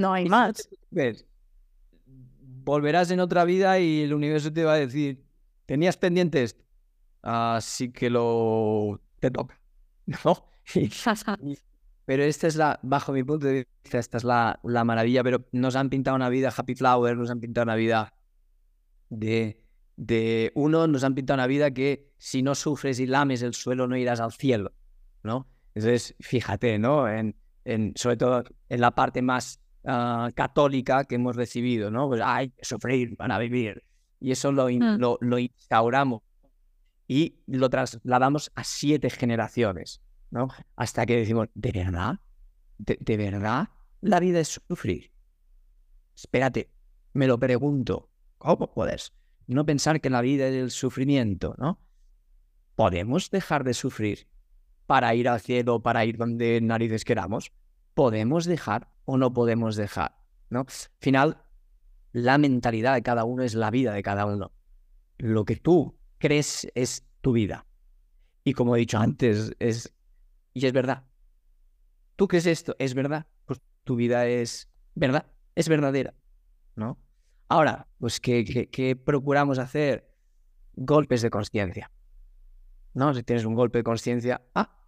no 0.00 0.12
hay 0.12 0.28
más. 0.28 0.68
¿Ves? 0.90 1.26
Volverás 2.64 3.10
en 3.10 3.20
otra 3.20 3.44
vida 3.44 3.78
y 3.78 4.02
el 4.02 4.14
universo 4.14 4.52
te 4.52 4.64
va 4.64 4.74
a 4.74 4.76
decir, 4.76 5.22
tenías 5.66 5.96
pendientes, 5.96 6.56
así 7.22 7.92
que 7.92 8.10
lo 8.10 9.00
te 9.20 9.30
toca, 9.30 9.60
¿no? 10.24 10.46
pero 12.04 12.24
esta 12.24 12.46
es 12.46 12.56
la, 12.56 12.80
bajo 12.82 13.12
mi 13.12 13.22
punto 13.22 13.46
de 13.46 13.66
vista, 13.82 13.98
esta 13.98 14.18
es 14.18 14.24
la, 14.24 14.58
la 14.64 14.84
maravilla, 14.84 15.22
pero 15.22 15.46
nos 15.52 15.76
han 15.76 15.90
pintado 15.90 16.16
una 16.16 16.28
vida 16.28 16.52
happy 16.54 16.74
flower, 16.74 17.16
nos 17.16 17.30
han 17.30 17.40
pintado 17.40 17.64
una 17.64 17.76
vida 17.76 18.14
de, 19.10 19.64
de 19.96 20.50
uno, 20.54 20.86
nos 20.86 21.04
han 21.04 21.14
pintado 21.14 21.36
una 21.36 21.46
vida 21.46 21.70
que 21.70 22.10
si 22.18 22.42
no 22.42 22.54
sufres 22.54 22.98
y 23.00 23.06
lames 23.06 23.42
el 23.42 23.54
suelo 23.54 23.86
no 23.86 23.96
irás 23.96 24.20
al 24.20 24.32
cielo, 24.32 24.72
¿no? 25.22 25.46
Entonces, 25.74 26.16
fíjate, 26.20 26.78
¿no? 26.78 27.08
En, 27.08 27.36
en, 27.64 27.92
sobre 27.94 28.16
todo 28.16 28.44
en 28.68 28.80
la 28.80 28.90
parte 28.92 29.22
más 29.22 29.59
ah, 29.84 30.30
católica 30.34 31.04
que 31.04 31.16
hemos 31.16 31.36
recibido, 31.36 31.90
¿no? 31.90 32.08
Pues 32.08 32.20
hay 32.24 32.50
que 32.50 32.64
sufrir 32.64 33.16
para 33.16 33.38
vivir. 33.38 33.84
Y 34.20 34.32
eso 34.32 34.52
lo, 34.52 34.68
mm. 34.68 34.98
lo, 34.98 35.18
lo, 35.20 35.38
instauramos 35.38 36.22
y 37.08 37.36
lo 37.46 37.70
trasladamos 37.70 38.52
a 38.54 38.64
siete 38.64 39.10
generaciones, 39.10 40.00
¿no? 40.30 40.48
Hasta 40.76 41.06
que 41.06 41.16
decimos, 41.16 41.48
¿de 41.54 41.72
verdad? 41.72 42.20
¿De, 42.78 42.98
de 43.00 43.16
verdad 43.16 43.68
la 44.00 44.20
vida 44.20 44.40
es 44.40 44.60
sufrir? 44.68 45.12
Espérate, 46.14 46.70
me 47.12 47.26
lo 47.26 47.38
pregunto. 47.38 48.10
¿Cómo 48.38 48.72
puedes 48.72 49.12
no 49.46 49.66
pensar 49.66 50.00
que 50.00 50.10
la 50.10 50.20
vida 50.20 50.46
es 50.46 50.54
el 50.54 50.70
sufrimiento, 50.70 51.54
¿no? 51.58 51.80
¿Podemos 52.76 53.30
dejar 53.30 53.64
de 53.64 53.74
sufrir 53.74 54.28
para 54.86 55.14
ir 55.14 55.28
al 55.28 55.40
cielo, 55.40 55.82
para 55.82 56.04
ir 56.04 56.16
donde 56.16 56.60
narices 56.60 57.04
queramos, 57.04 57.52
podemos 57.94 58.44
dejar 58.44 58.88
o 59.04 59.16
no 59.16 59.32
podemos 59.32 59.76
dejar, 59.76 60.16
¿no? 60.48 60.60
Al 60.60 60.66
final, 61.00 61.44
la 62.12 62.38
mentalidad 62.38 62.94
de 62.94 63.02
cada 63.02 63.24
uno 63.24 63.42
es 63.42 63.54
la 63.54 63.70
vida 63.70 63.92
de 63.92 64.02
cada 64.02 64.26
uno. 64.26 64.52
Lo 65.18 65.44
que 65.44 65.56
tú 65.56 65.98
crees 66.18 66.68
es 66.74 67.04
tu 67.20 67.32
vida. 67.32 67.66
Y 68.44 68.54
como 68.54 68.74
he 68.74 68.80
dicho 68.80 68.98
antes, 68.98 69.54
es 69.58 69.94
y 70.52 70.66
es 70.66 70.72
verdad. 70.72 71.04
Tú 72.16 72.28
crees 72.28 72.46
esto, 72.46 72.74
es 72.78 72.94
verdad, 72.94 73.26
pues 73.46 73.60
tu 73.84 73.96
vida 73.96 74.26
es 74.26 74.68
verdad, 74.94 75.26
es 75.54 75.68
verdadera, 75.68 76.14
¿no? 76.76 76.98
Ahora, 77.48 77.88
pues 77.98 78.20
¿qué, 78.20 78.68
qué 78.70 78.96
procuramos 78.96 79.58
hacer? 79.58 80.08
Golpes 80.74 81.22
de 81.22 81.30
conciencia. 81.30 81.90
¿No? 82.94 83.14
Si 83.14 83.22
tienes 83.22 83.44
un 83.44 83.54
golpe 83.54 83.78
de 83.78 83.84
conciencia, 83.84 84.42
ah, 84.54 84.79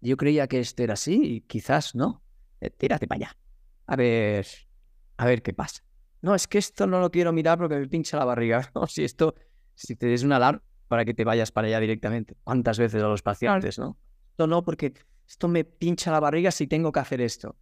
yo 0.00 0.16
creía 0.16 0.46
que 0.46 0.60
esto 0.60 0.82
era 0.82 0.94
así 0.94 1.20
y 1.22 1.40
quizás 1.42 1.94
no. 1.94 2.22
Eh, 2.60 2.70
tírate 2.70 3.06
para 3.06 3.16
allá. 3.16 3.36
A 3.86 3.96
ver, 3.96 4.46
a 5.16 5.26
ver 5.26 5.42
qué 5.42 5.52
pasa. 5.52 5.82
No, 6.20 6.34
es 6.34 6.46
que 6.46 6.58
esto 6.58 6.86
no 6.86 7.00
lo 7.00 7.10
quiero 7.10 7.32
mirar 7.32 7.58
porque 7.58 7.76
me 7.76 7.88
pincha 7.88 8.16
la 8.16 8.24
barriga. 8.24 8.70
No, 8.74 8.86
si 8.86 9.04
esto, 9.04 9.34
si 9.74 9.96
te 9.96 10.06
des 10.06 10.22
una 10.22 10.36
alarma 10.36 10.62
para 10.88 11.04
que 11.04 11.14
te 11.14 11.24
vayas 11.24 11.52
para 11.52 11.68
allá 11.68 11.80
directamente. 11.80 12.36
¿Cuántas 12.44 12.78
veces 12.78 13.02
a 13.02 13.08
los 13.08 13.22
pacientes, 13.22 13.78
no? 13.78 13.98
Esto 14.30 14.46
no, 14.46 14.64
porque 14.64 14.94
esto 15.26 15.48
me 15.48 15.64
pincha 15.64 16.10
la 16.10 16.20
barriga 16.20 16.50
si 16.50 16.66
tengo 16.66 16.92
que 16.92 17.00
hacer 17.00 17.20
esto. 17.20 17.56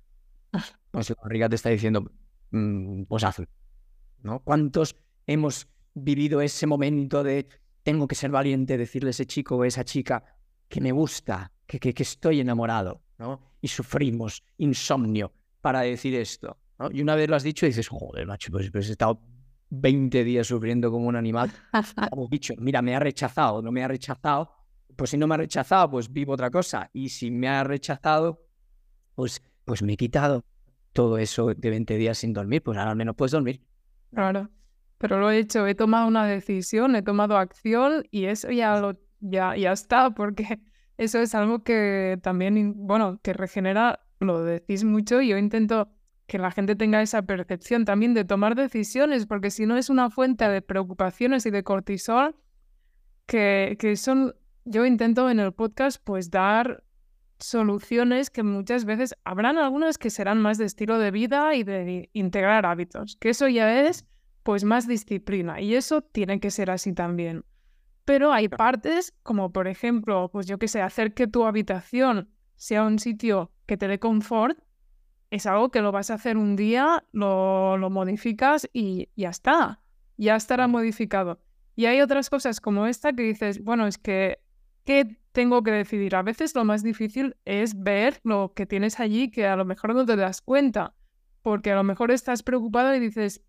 Pues 0.90 1.10
la 1.10 1.16
barriga 1.22 1.46
te 1.46 1.56
está 1.56 1.68
diciendo, 1.68 2.10
mm, 2.52 3.02
pues 3.02 3.22
hazlo. 3.22 3.46
¿No? 4.22 4.40
¿Cuántos 4.40 4.96
hemos 5.26 5.68
vivido 5.92 6.40
ese 6.40 6.66
momento 6.66 7.22
de 7.22 7.48
tengo 7.82 8.08
que 8.08 8.14
ser 8.14 8.30
valiente, 8.30 8.78
decirle 8.78 9.08
a 9.08 9.10
ese 9.10 9.26
chico 9.26 9.56
o 9.56 9.62
a 9.62 9.66
esa 9.66 9.84
chica 9.84 10.35
que 10.68 10.80
me 10.80 10.92
gusta, 10.92 11.52
que, 11.66 11.78
que, 11.78 12.02
estoy 12.02 12.40
enamorado, 12.40 13.02
¿no? 13.18 13.40
Y 13.60 13.68
sufrimos 13.68 14.42
insomnio 14.58 15.32
para 15.60 15.80
decir 15.80 16.14
esto, 16.14 16.58
¿no? 16.78 16.90
Y 16.90 17.02
una 17.02 17.14
vez 17.14 17.28
lo 17.28 17.36
has 17.36 17.42
dicho 17.42 17.66
dices, 17.66 17.88
joder, 17.88 18.26
macho, 18.26 18.50
pues, 18.50 18.70
pues 18.70 18.88
he 18.88 18.92
estado 18.92 19.20
20 19.70 20.24
días 20.24 20.46
sufriendo 20.46 20.90
como 20.90 21.06
un 21.06 21.16
animal. 21.16 21.50
Como 22.10 22.28
dicho, 22.28 22.54
mira, 22.58 22.82
me 22.82 22.94
ha 22.94 23.00
rechazado, 23.00 23.62
no 23.62 23.72
me 23.72 23.82
ha 23.82 23.88
rechazado. 23.88 24.52
Pues 24.94 25.10
si 25.10 25.18
no 25.18 25.26
me 25.26 25.34
ha 25.34 25.38
rechazado, 25.38 25.90
pues 25.90 26.12
vivo 26.12 26.32
otra 26.32 26.50
cosa. 26.50 26.90
Y 26.92 27.08
si 27.10 27.30
me 27.30 27.48
ha 27.48 27.64
rechazado, 27.64 28.46
pues, 29.14 29.42
pues 29.64 29.82
me 29.82 29.94
he 29.94 29.96
quitado 29.96 30.44
todo 30.92 31.18
eso 31.18 31.48
de 31.54 31.70
20 31.70 31.96
días 31.96 32.18
sin 32.18 32.32
dormir, 32.32 32.62
pues 32.62 32.78
ahora 32.78 32.92
al 32.92 32.96
menos 32.96 33.14
puedes 33.16 33.32
dormir. 33.32 33.60
Claro, 34.14 34.48
pero 34.98 35.20
lo 35.20 35.30
he 35.30 35.38
hecho, 35.38 35.66
he 35.66 35.74
tomado 35.74 36.08
una 36.08 36.26
decisión, 36.26 36.96
he 36.96 37.02
tomado 37.02 37.36
acción 37.36 38.04
y 38.10 38.24
eso 38.24 38.50
ya, 38.50 38.80
lo, 38.80 38.96
ya, 39.20 39.56
ya 39.56 39.72
está, 39.72 40.10
porque 40.10 40.60
eso 40.98 41.18
es 41.18 41.34
algo 41.34 41.62
que 41.62 42.18
también, 42.22 42.74
bueno, 42.76 43.20
que 43.22 43.32
regenera, 43.32 44.00
lo 44.20 44.44
decís 44.44 44.84
mucho, 44.84 45.20
y 45.20 45.28
yo 45.28 45.38
intento 45.38 45.88
que 46.26 46.38
la 46.38 46.50
gente 46.50 46.74
tenga 46.74 47.02
esa 47.02 47.22
percepción 47.22 47.84
también 47.84 48.14
de 48.14 48.24
tomar 48.24 48.56
decisiones, 48.56 49.26
porque 49.26 49.50
si 49.50 49.66
no 49.66 49.76
es 49.76 49.90
una 49.90 50.10
fuente 50.10 50.48
de 50.48 50.62
preocupaciones 50.62 51.46
y 51.46 51.50
de 51.50 51.62
cortisol, 51.62 52.34
que, 53.26 53.76
que 53.78 53.96
son, 53.96 54.34
yo 54.64 54.84
intento 54.84 55.30
en 55.30 55.40
el 55.40 55.52
podcast 55.52 56.02
pues 56.02 56.30
dar 56.30 56.82
soluciones 57.38 58.30
que 58.30 58.42
muchas 58.42 58.84
veces 58.84 59.14
habrán 59.24 59.58
algunas 59.58 59.98
que 59.98 60.10
serán 60.10 60.40
más 60.40 60.58
de 60.58 60.64
estilo 60.64 60.98
de 60.98 61.10
vida 61.10 61.54
y 61.54 61.64
de 61.64 62.10
integrar 62.12 62.66
hábitos, 62.66 63.16
que 63.20 63.30
eso 63.30 63.48
ya 63.48 63.86
es 63.86 64.06
pues 64.42 64.64
más 64.64 64.86
disciplina 64.86 65.60
y 65.60 65.74
eso 65.74 66.02
tiene 66.02 66.40
que 66.40 66.50
ser 66.50 66.70
así 66.70 66.92
también. 66.92 67.44
Pero 68.06 68.32
hay 68.32 68.48
partes, 68.48 69.12
como 69.22 69.52
por 69.52 69.68
ejemplo, 69.68 70.30
pues 70.32 70.46
yo 70.46 70.58
qué 70.58 70.68
sé, 70.68 70.80
hacer 70.80 71.12
que 71.12 71.26
tu 71.26 71.44
habitación 71.44 72.30
sea 72.54 72.84
un 72.84 72.98
sitio 72.98 73.52
que 73.66 73.76
te 73.76 73.88
dé 73.88 73.98
confort, 73.98 74.58
es 75.30 75.44
algo 75.44 75.70
que 75.70 75.82
lo 75.82 75.92
vas 75.92 76.10
a 76.10 76.14
hacer 76.14 76.38
un 76.38 76.56
día, 76.56 77.04
lo, 77.12 77.76
lo 77.76 77.90
modificas 77.90 78.70
y 78.72 79.10
ya 79.16 79.28
está, 79.28 79.82
ya 80.16 80.36
estará 80.36 80.68
modificado. 80.68 81.40
Y 81.74 81.84
hay 81.84 82.00
otras 82.00 82.30
cosas 82.30 82.60
como 82.60 82.86
esta 82.86 83.12
que 83.12 83.22
dices, 83.22 83.62
bueno, 83.62 83.86
es 83.86 83.98
que 83.98 84.38
¿qué 84.86 85.18
tengo 85.32 85.62
que 85.62 85.72
decidir? 85.72 86.16
A 86.16 86.22
veces 86.22 86.54
lo 86.54 86.64
más 86.64 86.82
difícil 86.82 87.36
es 87.44 87.78
ver 87.78 88.20
lo 88.22 88.54
que 88.54 88.64
tienes 88.64 88.98
allí 89.00 89.30
que 89.30 89.46
a 89.46 89.56
lo 89.56 89.66
mejor 89.66 89.94
no 89.94 90.06
te 90.06 90.16
das 90.16 90.40
cuenta, 90.40 90.94
porque 91.42 91.72
a 91.72 91.76
lo 91.76 91.84
mejor 91.84 92.10
estás 92.10 92.42
preocupado 92.42 92.94
y 92.94 93.00
dices, 93.00 93.42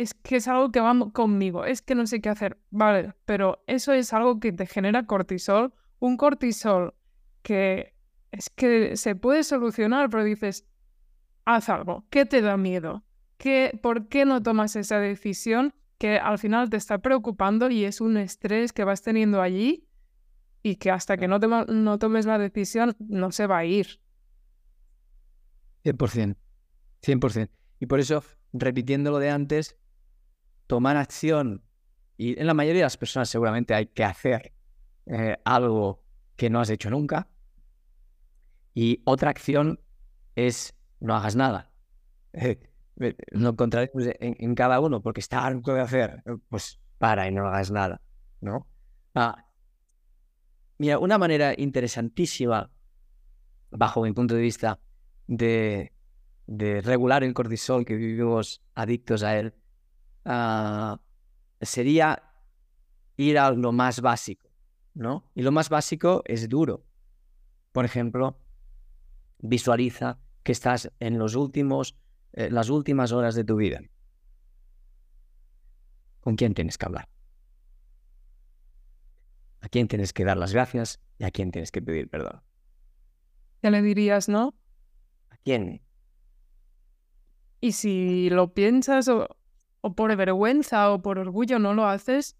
es 0.00 0.14
que 0.14 0.36
es 0.36 0.48
algo 0.48 0.72
que 0.72 0.80
va 0.80 0.94
conmigo, 1.12 1.66
es 1.66 1.82
que 1.82 1.94
no 1.94 2.06
sé 2.06 2.22
qué 2.22 2.30
hacer. 2.30 2.58
Vale, 2.70 3.12
pero 3.26 3.62
eso 3.66 3.92
es 3.92 4.14
algo 4.14 4.40
que 4.40 4.50
te 4.50 4.64
genera 4.64 5.04
cortisol, 5.04 5.74
un 5.98 6.16
cortisol 6.16 6.94
que 7.42 7.94
es 8.32 8.48
que 8.48 8.96
se 8.96 9.14
puede 9.14 9.44
solucionar, 9.44 10.08
pero 10.08 10.24
dices, 10.24 10.66
haz 11.44 11.68
algo, 11.68 12.06
¿qué 12.08 12.24
te 12.24 12.40
da 12.40 12.56
miedo? 12.56 13.04
¿Qué, 13.36 13.78
¿Por 13.82 14.08
qué 14.08 14.24
no 14.24 14.42
tomas 14.42 14.74
esa 14.74 14.98
decisión 15.00 15.74
que 15.98 16.16
al 16.16 16.38
final 16.38 16.70
te 16.70 16.78
está 16.78 16.98
preocupando 16.98 17.68
y 17.68 17.84
es 17.84 18.00
un 18.00 18.16
estrés 18.16 18.72
que 18.72 18.84
vas 18.84 19.02
teniendo 19.02 19.42
allí 19.42 19.86
y 20.62 20.76
que 20.76 20.90
hasta 20.90 21.18
que 21.18 21.28
no, 21.28 21.38
no 21.38 21.98
tomes 21.98 22.24
la 22.24 22.38
decisión 22.38 22.96
no 22.98 23.32
se 23.32 23.46
va 23.46 23.58
a 23.58 23.64
ir? 23.66 24.00
100%, 25.84 26.36
100%. 27.02 27.50
Y 27.80 27.86
por 27.86 28.00
eso, 28.00 28.24
repitiendo 28.52 29.10
lo 29.10 29.18
de 29.18 29.30
antes, 29.30 29.76
tomar 30.70 30.96
acción, 30.96 31.64
y 32.16 32.38
en 32.38 32.46
la 32.46 32.54
mayoría 32.54 32.82
de 32.82 32.86
las 32.86 32.96
personas 32.96 33.28
seguramente 33.28 33.74
hay 33.74 33.86
que 33.86 34.04
hacer 34.04 34.52
eh, 35.06 35.36
algo 35.44 36.04
que 36.36 36.48
no 36.48 36.60
has 36.60 36.70
hecho 36.70 36.90
nunca, 36.90 37.26
y 38.72 39.02
otra 39.04 39.30
acción 39.30 39.80
es 40.36 40.72
no 41.00 41.16
hagas 41.16 41.34
nada. 41.34 41.72
lo 43.32 43.48
encontraremos 43.48 44.04
en, 44.20 44.54
cada 44.54 44.78
uno, 44.78 45.02
porque 45.02 45.18
está 45.18 45.44
algo 45.44 45.74
de 45.74 45.80
hacer, 45.80 46.22
pues 46.48 46.78
para 46.98 47.26
y 47.26 47.32
no 47.32 47.48
hagas 47.48 47.72
nada, 47.72 48.00
¿no? 48.40 48.68
Ah, 49.16 49.46
mira, 50.78 51.00
una 51.00 51.18
manera 51.18 51.52
interesantísima, 51.56 52.70
bajo 53.72 54.02
mi 54.02 54.12
punto 54.12 54.36
de 54.36 54.42
vista, 54.42 54.78
de, 55.26 55.90
regular 56.46 57.24
el 57.24 57.34
cortisol 57.34 57.84
que 57.84 57.96
vivimos 57.96 58.62
adictos 58.76 59.24
a 59.24 59.36
él, 59.36 59.52
ah, 60.24 61.00
sería 61.60 62.22
ir 63.16 63.38
a 63.38 63.50
lo 63.52 63.72
más 63.72 64.00
básico, 64.00 64.50
¿no? 64.94 65.30
Y 65.34 65.42
lo 65.42 65.52
más 65.52 65.68
básico 65.68 66.22
es 66.24 66.48
duro. 66.48 66.84
Por 67.72 67.84
ejemplo, 67.84 68.38
visualiza 69.38 70.18
que 70.42 70.52
estás 70.52 70.90
en 71.00 71.18
los 71.18 71.34
últimos, 71.34 71.96
eh, 72.32 72.50
las 72.50 72.70
últimas 72.70 73.12
horas 73.12 73.34
de 73.34 73.44
tu 73.44 73.56
vida. 73.56 73.80
¿Con 76.20 76.36
quién 76.36 76.54
tienes 76.54 76.78
que 76.78 76.86
hablar? 76.86 77.08
¿A 79.60 79.68
quién 79.68 79.88
tienes 79.88 80.12
que 80.12 80.24
dar 80.24 80.36
las 80.36 80.52
gracias 80.52 81.00
y 81.18 81.24
a 81.24 81.30
quién 81.30 81.50
tienes 81.50 81.70
que 81.70 81.82
pedir 81.82 82.08
perdón? 82.08 82.42
Ya 83.62 83.70
le 83.70 83.82
dirías, 83.82 84.28
¿no? 84.28 84.54
¿A 85.28 85.36
quién? 85.36 85.82
Y 87.60 87.72
si 87.72 88.30
lo 88.30 88.54
piensas 88.54 89.08
o, 89.08 89.28
o 89.80 89.94
por 89.94 90.14
vergüenza 90.16 90.90
o 90.90 91.02
por 91.02 91.18
orgullo 91.18 91.58
no 91.58 91.74
lo 91.74 91.86
haces, 91.86 92.36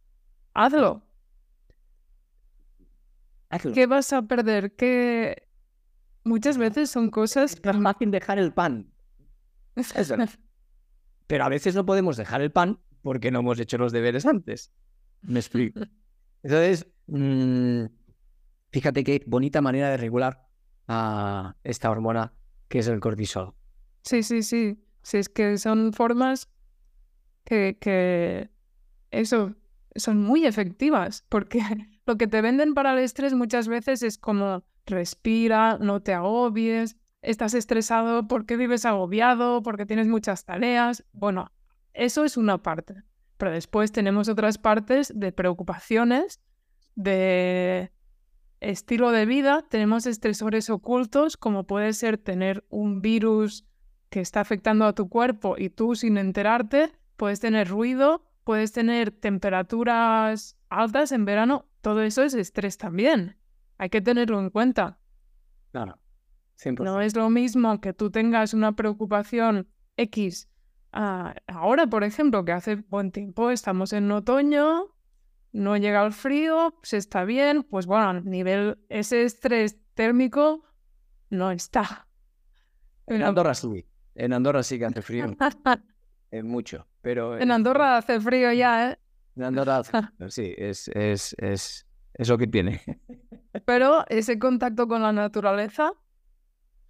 hazlo. 0.55 1.03
hazlo. 3.49 3.72
¿Qué 3.72 3.86
vas 3.86 4.12
a 4.12 4.22
perder? 4.22 4.74
¿Qué, 4.76 5.51
Muchas 6.24 6.59
veces 6.59 6.91
son 6.91 7.11
cosas... 7.11 7.55
Es 7.55 7.64
más 7.64 7.95
fácil 7.95 8.11
dejar 8.11 8.38
el 8.38 8.53
pan. 8.53 8.93
Pero 11.26 11.45
a 11.45 11.49
veces 11.49 11.74
no 11.74 11.86
podemos 11.86 12.16
dejar 12.16 12.43
el 12.43 12.53
pan 12.53 12.78
porque 13.03 13.30
no 13.30 13.41
hemos 13.41 13.59
hecho 13.59 13.78
los 13.78 13.93
deberes 13.93 14.26
antes. 14.26 14.72
Me 15.22 15.38
explico. 15.38 15.80
Entonces, 16.43 16.86
mm, 17.07 17.84
fíjate 18.70 19.05
qué 19.05 19.22
bonita 19.26 19.61
manera 19.61 19.91
de 19.91 19.97
regular 19.97 20.47
a 20.88 21.57
esta 21.64 21.91
hormona 21.91 22.34
que 22.68 22.80
es 22.80 22.88
el 22.88 23.01
cortisol. 23.01 23.55
Sí, 24.03 24.22
sí, 24.22 24.43
sí. 24.43 24.82
Sí, 25.03 25.18
es 25.18 25.28
que 25.30 25.57
son 25.57 25.95
formas 25.95 26.49
que, 27.51 28.51
eso 29.11 29.55
son 29.97 30.23
muy 30.23 30.47
efectivas, 30.47 31.25
porque 31.29 31.61
lo 32.07 32.17
que 32.17 32.27
te 32.27 32.43
venden 32.43 32.75
para 32.75 32.93
el 32.93 33.01
estrés 33.01 33.35
muchas 33.35 33.67
veces 33.69 34.03
es 34.03 34.19
como 34.19 34.65
respira, 34.87 35.79
no 35.81 36.01
te 36.01 36.15
agobies, 36.15 36.97
estás 37.23 37.55
estresado 37.55 38.29
porque 38.29 38.57
vives 38.57 38.87
agobiado, 38.87 39.63
porque 39.63 39.87
tienes 39.87 40.07
muchas 40.07 40.45
tareas. 40.45 41.05
Bueno, 41.13 41.51
eso 41.93 42.25
es 42.25 42.37
una 42.37 42.59
parte. 42.63 43.03
Pero 43.37 43.53
después 43.53 43.93
tenemos 43.93 44.29
otras 44.29 44.59
partes 44.59 45.13
de 45.15 45.33
preocupaciones, 45.33 46.41
de 46.95 47.91
estilo 48.61 49.11
de 49.11 49.27
vida, 49.27 49.65
tenemos 49.69 50.07
estresores 50.07 50.71
ocultos, 50.71 51.37
como 51.37 51.67
puede 51.67 51.93
ser 51.95 52.19
tener 52.19 52.65
un 52.69 53.01
virus 53.01 53.67
que 54.11 54.21
está 54.21 54.41
afectando 54.41 54.85
a 54.85 54.95
tu 54.95 55.09
cuerpo 55.09 55.57
y 55.57 55.71
tú 55.71 55.95
sin 55.95 56.19
enterarte, 56.19 56.93
puedes 57.21 57.39
tener 57.39 57.68
ruido, 57.68 58.25
puedes 58.45 58.73
tener 58.73 59.11
temperaturas 59.11 60.57
altas 60.71 61.12
en 61.12 61.27
verano, 61.27 61.68
todo 61.83 62.01
eso 62.01 62.23
es 62.23 62.33
estrés 62.33 62.79
también. 62.79 63.37
Hay 63.77 63.91
que 63.91 64.01
tenerlo 64.01 64.41
en 64.41 64.49
cuenta. 64.49 64.99
Claro. 65.71 65.99
No 66.79 67.03
es 67.03 67.14
lo 67.14 67.29
mismo 67.29 67.79
que 67.83 67.93
tú 67.93 68.11
tengas 68.11 68.55
una 68.55 68.73
preocupación 68.73 69.68
X 69.99 70.49
ah, 70.93 71.35
ahora, 71.47 71.87
por 71.89 72.05
ejemplo, 72.05 72.43
que 72.47 72.53
hace 72.53 72.77
buen 72.77 73.12
tiempo, 73.12 73.51
estamos 73.51 73.93
en 73.93 74.11
otoño, 74.11 74.87
no 75.53 75.77
llega 75.77 76.03
el 76.07 76.14
frío, 76.14 76.75
se 76.83 76.97
está 76.97 77.25
bien, 77.25 77.64
pues 77.64 77.85
bueno, 77.85 78.09
a 78.09 78.14
nivel 78.14 78.79
ese 78.89 79.25
estrés 79.25 79.79
térmico 79.93 80.64
no 81.29 81.51
está. 81.51 82.09
En 83.07 83.23
Andorra 83.23 83.53
sí, 83.53 83.87
en 84.14 84.33
Andorra 84.33 84.62
sí 84.62 84.79
que 84.79 84.87
hace 84.87 85.03
frío. 85.03 85.37
es 86.31 86.45
mucho, 86.45 86.87
pero... 87.03 87.39
En 87.39 87.51
Andorra 87.51 87.97
hace 87.97 88.20
frío 88.20 88.53
ya, 88.53 88.91
¿eh? 88.91 88.99
En 89.37 89.45
Andorra 89.45 89.78
hace... 89.78 89.93
sí, 90.28 90.55
es, 90.57 90.89
es, 90.89 91.35
es, 91.39 91.87
es 92.14 92.28
lo 92.28 92.39
que 92.39 92.47
tiene. 92.47 92.83
Pero 93.64 94.05
ese 94.09 94.39
contacto 94.39 94.87
con 94.87 95.03
la 95.03 95.12
naturaleza, 95.12 95.93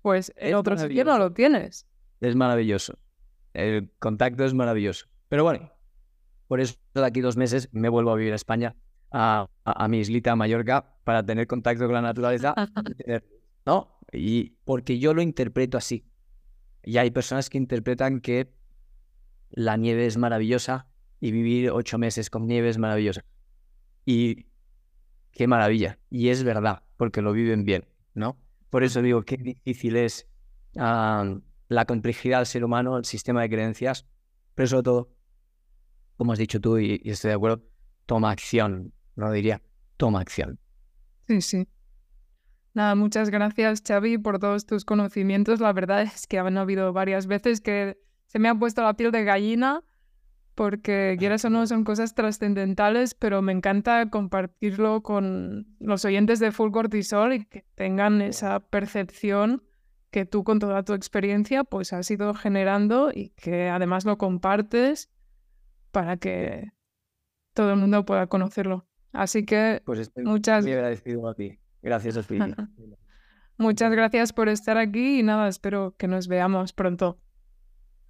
pues 0.03 0.33
en 0.37 0.55
otro 0.55 0.77
sitio 0.77 1.05
no 1.05 1.19
lo 1.19 1.33
tienes. 1.33 1.87
Es 2.21 2.37
maravilloso. 2.37 2.99
El 3.55 3.91
contacto 3.99 4.45
es 4.45 4.55
maravilloso. 4.55 5.07
Pero 5.29 5.45
bueno, 5.45 5.73
por 6.49 6.61
eso 6.61 6.75
de 6.95 7.05
aquí 7.05 7.21
dos 7.21 7.37
meses 7.37 7.69
me 7.73 7.89
vuelvo 7.89 8.11
a 8.11 8.17
vivir 8.17 8.33
a 8.33 8.37
España, 8.37 8.77
a, 9.11 9.47
a, 9.65 9.89
mi 9.89 10.01
islita 10.01 10.37
Mallorca, 10.37 10.97
para 11.05 11.25
tener 11.25 11.47
contacto 11.47 11.85
con 11.85 11.95
la 11.95 12.03
naturaleza. 12.03 12.55
¿No? 13.67 13.99
Y 14.13 14.51
porque 14.65 14.99
yo 14.99 15.15
lo 15.15 15.23
interpreto 15.23 15.79
así. 15.79 16.05
Y 16.83 16.99
hay 16.99 17.11
personas 17.11 17.51
que 17.51 17.59
interpretan 17.59 18.21
que 18.21 18.53
la 19.51 19.77
nieve 19.77 20.07
es 20.07 20.17
maravillosa 20.17 20.87
y 21.21 21.33
vivir 21.33 21.71
ocho 21.71 21.99
meses 21.99 22.31
con 22.31 22.47
nieve 22.47 22.69
es 22.69 22.79
maravillosa. 22.79 23.25
Y 24.05 24.47
qué 25.33 25.47
maravilla. 25.47 25.99
Y 26.09 26.29
es 26.29 26.43
verdad, 26.43 26.83
porque 26.97 27.23
lo 27.23 27.33
viven 27.33 27.65
bien, 27.65 27.87
¿no? 28.15 28.39
Por 28.71 28.85
eso 28.85 29.03
digo, 29.03 29.23
qué 29.23 29.37
difícil 29.37 29.97
es 29.97 30.27
la 30.75 31.85
complejidad 31.87 32.39
del 32.39 32.47
ser 32.47 32.65
humano, 32.65 32.97
el 32.97 33.05
sistema 33.05 33.43
de 33.43 33.51
creencias, 33.51 34.07
pero 34.55 34.69
sobre 34.69 34.83
todo, 34.83 35.11
como 36.17 36.33
has 36.33 36.39
dicho 36.39 36.61
tú, 36.61 36.79
y, 36.79 37.01
estoy 37.05 37.31
de 37.31 37.35
acuerdo, 37.35 37.63
toma 38.07 38.31
acción, 38.31 38.93
no 39.17 39.31
diría, 39.33 39.61
toma 39.97 40.21
acción. 40.21 40.59
Sí, 41.27 41.41
sí. 41.41 41.69
Nada, 42.73 42.95
muchas 42.95 43.31
gracias 43.31 43.83
Xavi 43.87 44.19
por 44.19 44.39
todos 44.39 44.65
tus 44.65 44.85
conocimientos. 44.85 45.59
La 45.61 45.73
verdad 45.73 46.03
es 46.03 46.27
que 46.29 46.39
han 46.39 46.57
habido 46.57 46.93
varias 46.93 47.27
veces 47.27 47.61
que 47.61 47.99
se 48.31 48.39
me 48.39 48.49
ha 48.49 48.55
puesto 48.55 48.81
la 48.83 48.95
piel 48.95 49.11
de 49.11 49.25
gallina 49.25 49.83
porque 50.55 51.17
quieras 51.19 51.45
o 51.45 51.51
no 51.51 51.67
son 51.67 51.83
cosas 51.83 52.15
trascendentales, 52.15 53.15
pero 53.15 53.43
me 53.43 53.51
encanta 53.51 54.09
compartirlo 54.09 55.03
con 55.03 55.67
los 55.81 56.05
oyentes 56.05 56.39
de 56.39 56.53
Full 56.53 56.71
Cortisol 56.71 57.33
y 57.33 57.45
que 57.47 57.65
tengan 57.75 58.23
esa 58.23 58.61
percepción 58.61 59.65
que 60.13 60.27
tú 60.27 60.45
con 60.45 60.61
toda 60.61 60.85
tu 60.85 60.93
experiencia 60.93 61.65
pues 61.65 61.93
has 61.93 62.09
ido 62.09 62.33
generando 62.35 63.11
y 63.13 63.31
que 63.31 63.69
además 63.69 64.05
lo 64.05 64.17
compartes 64.17 65.11
para 65.91 66.17
que 66.17 66.71
todo 67.53 67.73
el 67.73 67.81
mundo 67.81 68.05
pueda 68.05 68.29
conocerlo. 68.29 68.87
Así 69.13 69.45
que 69.45 69.83
pues 69.85 70.13
muchas 70.19 70.63
muy 70.63 70.75
agradecido 70.75 71.29
a 71.29 71.35
ti. 71.35 71.59
Gracias 71.83 72.17
a 72.17 72.23
ti. 72.23 72.39
muchas 73.57 73.91
gracias 73.91 74.33
por 74.33 74.49
estar 74.49 74.79
aquí 74.79 75.19
y 75.19 75.23
nada, 75.25 75.49
espero 75.49 75.97
que 75.99 76.07
nos 76.07 76.29
veamos 76.29 76.73
pronto. 76.73 77.19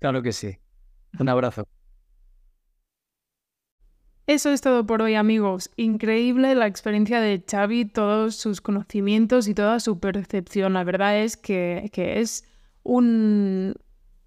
Claro 0.01 0.23
que 0.23 0.33
sí. 0.33 0.59
Un 1.19 1.29
abrazo. 1.29 1.69
Eso 4.27 4.51
es 4.51 4.61
todo 4.61 4.87
por 4.87 5.03
hoy 5.03 5.15
amigos. 5.15 5.71
Increíble 5.77 6.55
la 6.55 6.67
experiencia 6.67 7.21
de 7.21 7.45
Xavi, 7.49 7.85
todos 7.85 8.37
sus 8.37 8.61
conocimientos 8.61 9.49
y 9.49 9.55
toda 9.55 9.81
su 9.81 9.99
percepción. 9.99 10.73
La 10.73 10.85
verdad 10.85 11.19
es 11.19 11.37
que, 11.37 11.91
es 11.93 12.45
un, 12.83 13.75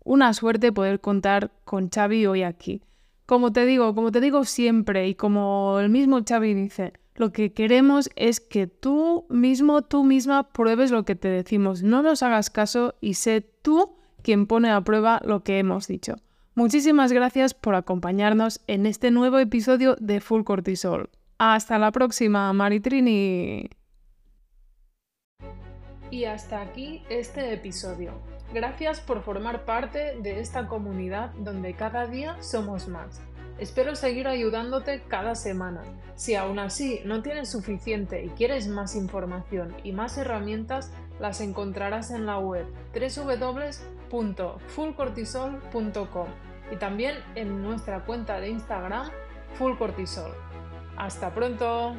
una 0.03 0.33
suerte 0.33 0.71
poder 0.71 0.99
contar 0.99 1.51
con 1.63 1.89
Xavi 1.89 2.25
hoy 2.27 2.43
aquí. 2.43 2.83
Como 3.25 3.51
te 3.51 3.65
digo, 3.65 3.95
como 3.95 4.11
te 4.11 4.19
digo 4.19 4.43
siempre 4.43 5.07
y 5.07 5.15
como 5.15 5.79
el 5.79 5.89
mismo 5.89 6.19
Xavi 6.27 6.53
dice, 6.53 6.93
lo 7.15 7.31
que 7.31 7.53
queremos 7.53 8.09
es 8.15 8.41
que 8.41 8.67
tú 8.67 9.25
mismo, 9.29 9.83
tú 9.83 10.03
misma 10.03 10.49
pruebes 10.51 10.91
lo 10.91 11.05
que 11.05 11.15
te 11.15 11.29
decimos. 11.29 11.81
No 11.81 12.03
nos 12.03 12.21
hagas 12.21 12.49
caso 12.49 12.95
y 12.99 13.13
sé 13.13 13.41
tú 13.41 13.95
quien 14.23 14.47
pone 14.47 14.71
a 14.71 14.81
prueba 14.81 15.21
lo 15.23 15.43
que 15.43 15.59
hemos 15.59 15.87
dicho. 15.87 16.15
Muchísimas 16.55 17.11
gracias 17.11 17.53
por 17.53 17.75
acompañarnos 17.75 18.61
en 18.67 18.85
este 18.85 19.11
nuevo 19.11 19.39
episodio 19.39 19.95
de 19.99 20.21
Full 20.21 20.43
Cortisol. 20.43 21.09
Hasta 21.37 21.79
la 21.79 21.91
próxima, 21.91 22.53
Maritrini. 22.53 23.69
Y 26.11 26.25
hasta 26.25 26.61
aquí 26.61 27.03
este 27.09 27.53
episodio. 27.53 28.13
Gracias 28.53 29.01
por 29.01 29.23
formar 29.23 29.65
parte 29.65 30.15
de 30.21 30.39
esta 30.39 30.67
comunidad 30.67 31.31
donde 31.39 31.73
cada 31.73 32.05
día 32.05 32.37
somos 32.41 32.87
más. 32.87 33.19
Espero 33.57 33.95
seguir 33.95 34.27
ayudándote 34.27 35.01
cada 35.07 35.33
semana. 35.33 35.83
Si 36.15 36.35
aún 36.35 36.59
así 36.59 37.01
no 37.05 37.23
tienes 37.23 37.49
suficiente 37.49 38.23
y 38.23 38.29
quieres 38.29 38.67
más 38.67 38.95
información 38.95 39.75
y 39.83 39.91
más 39.91 40.17
herramientas, 40.17 40.91
las 41.19 41.41
encontrarás 41.41 42.11
en 42.11 42.25
la 42.25 42.37
web 42.37 42.67
www.fullcortisol.com 44.13 46.27
y 46.71 46.75
también 46.75 47.17
en 47.35 47.63
nuestra 47.63 48.05
cuenta 48.05 48.39
de 48.39 48.49
Instagram 48.49 49.09
fullcortisol. 49.57 50.31
¡Hasta 50.97 51.33
pronto! 51.33 51.95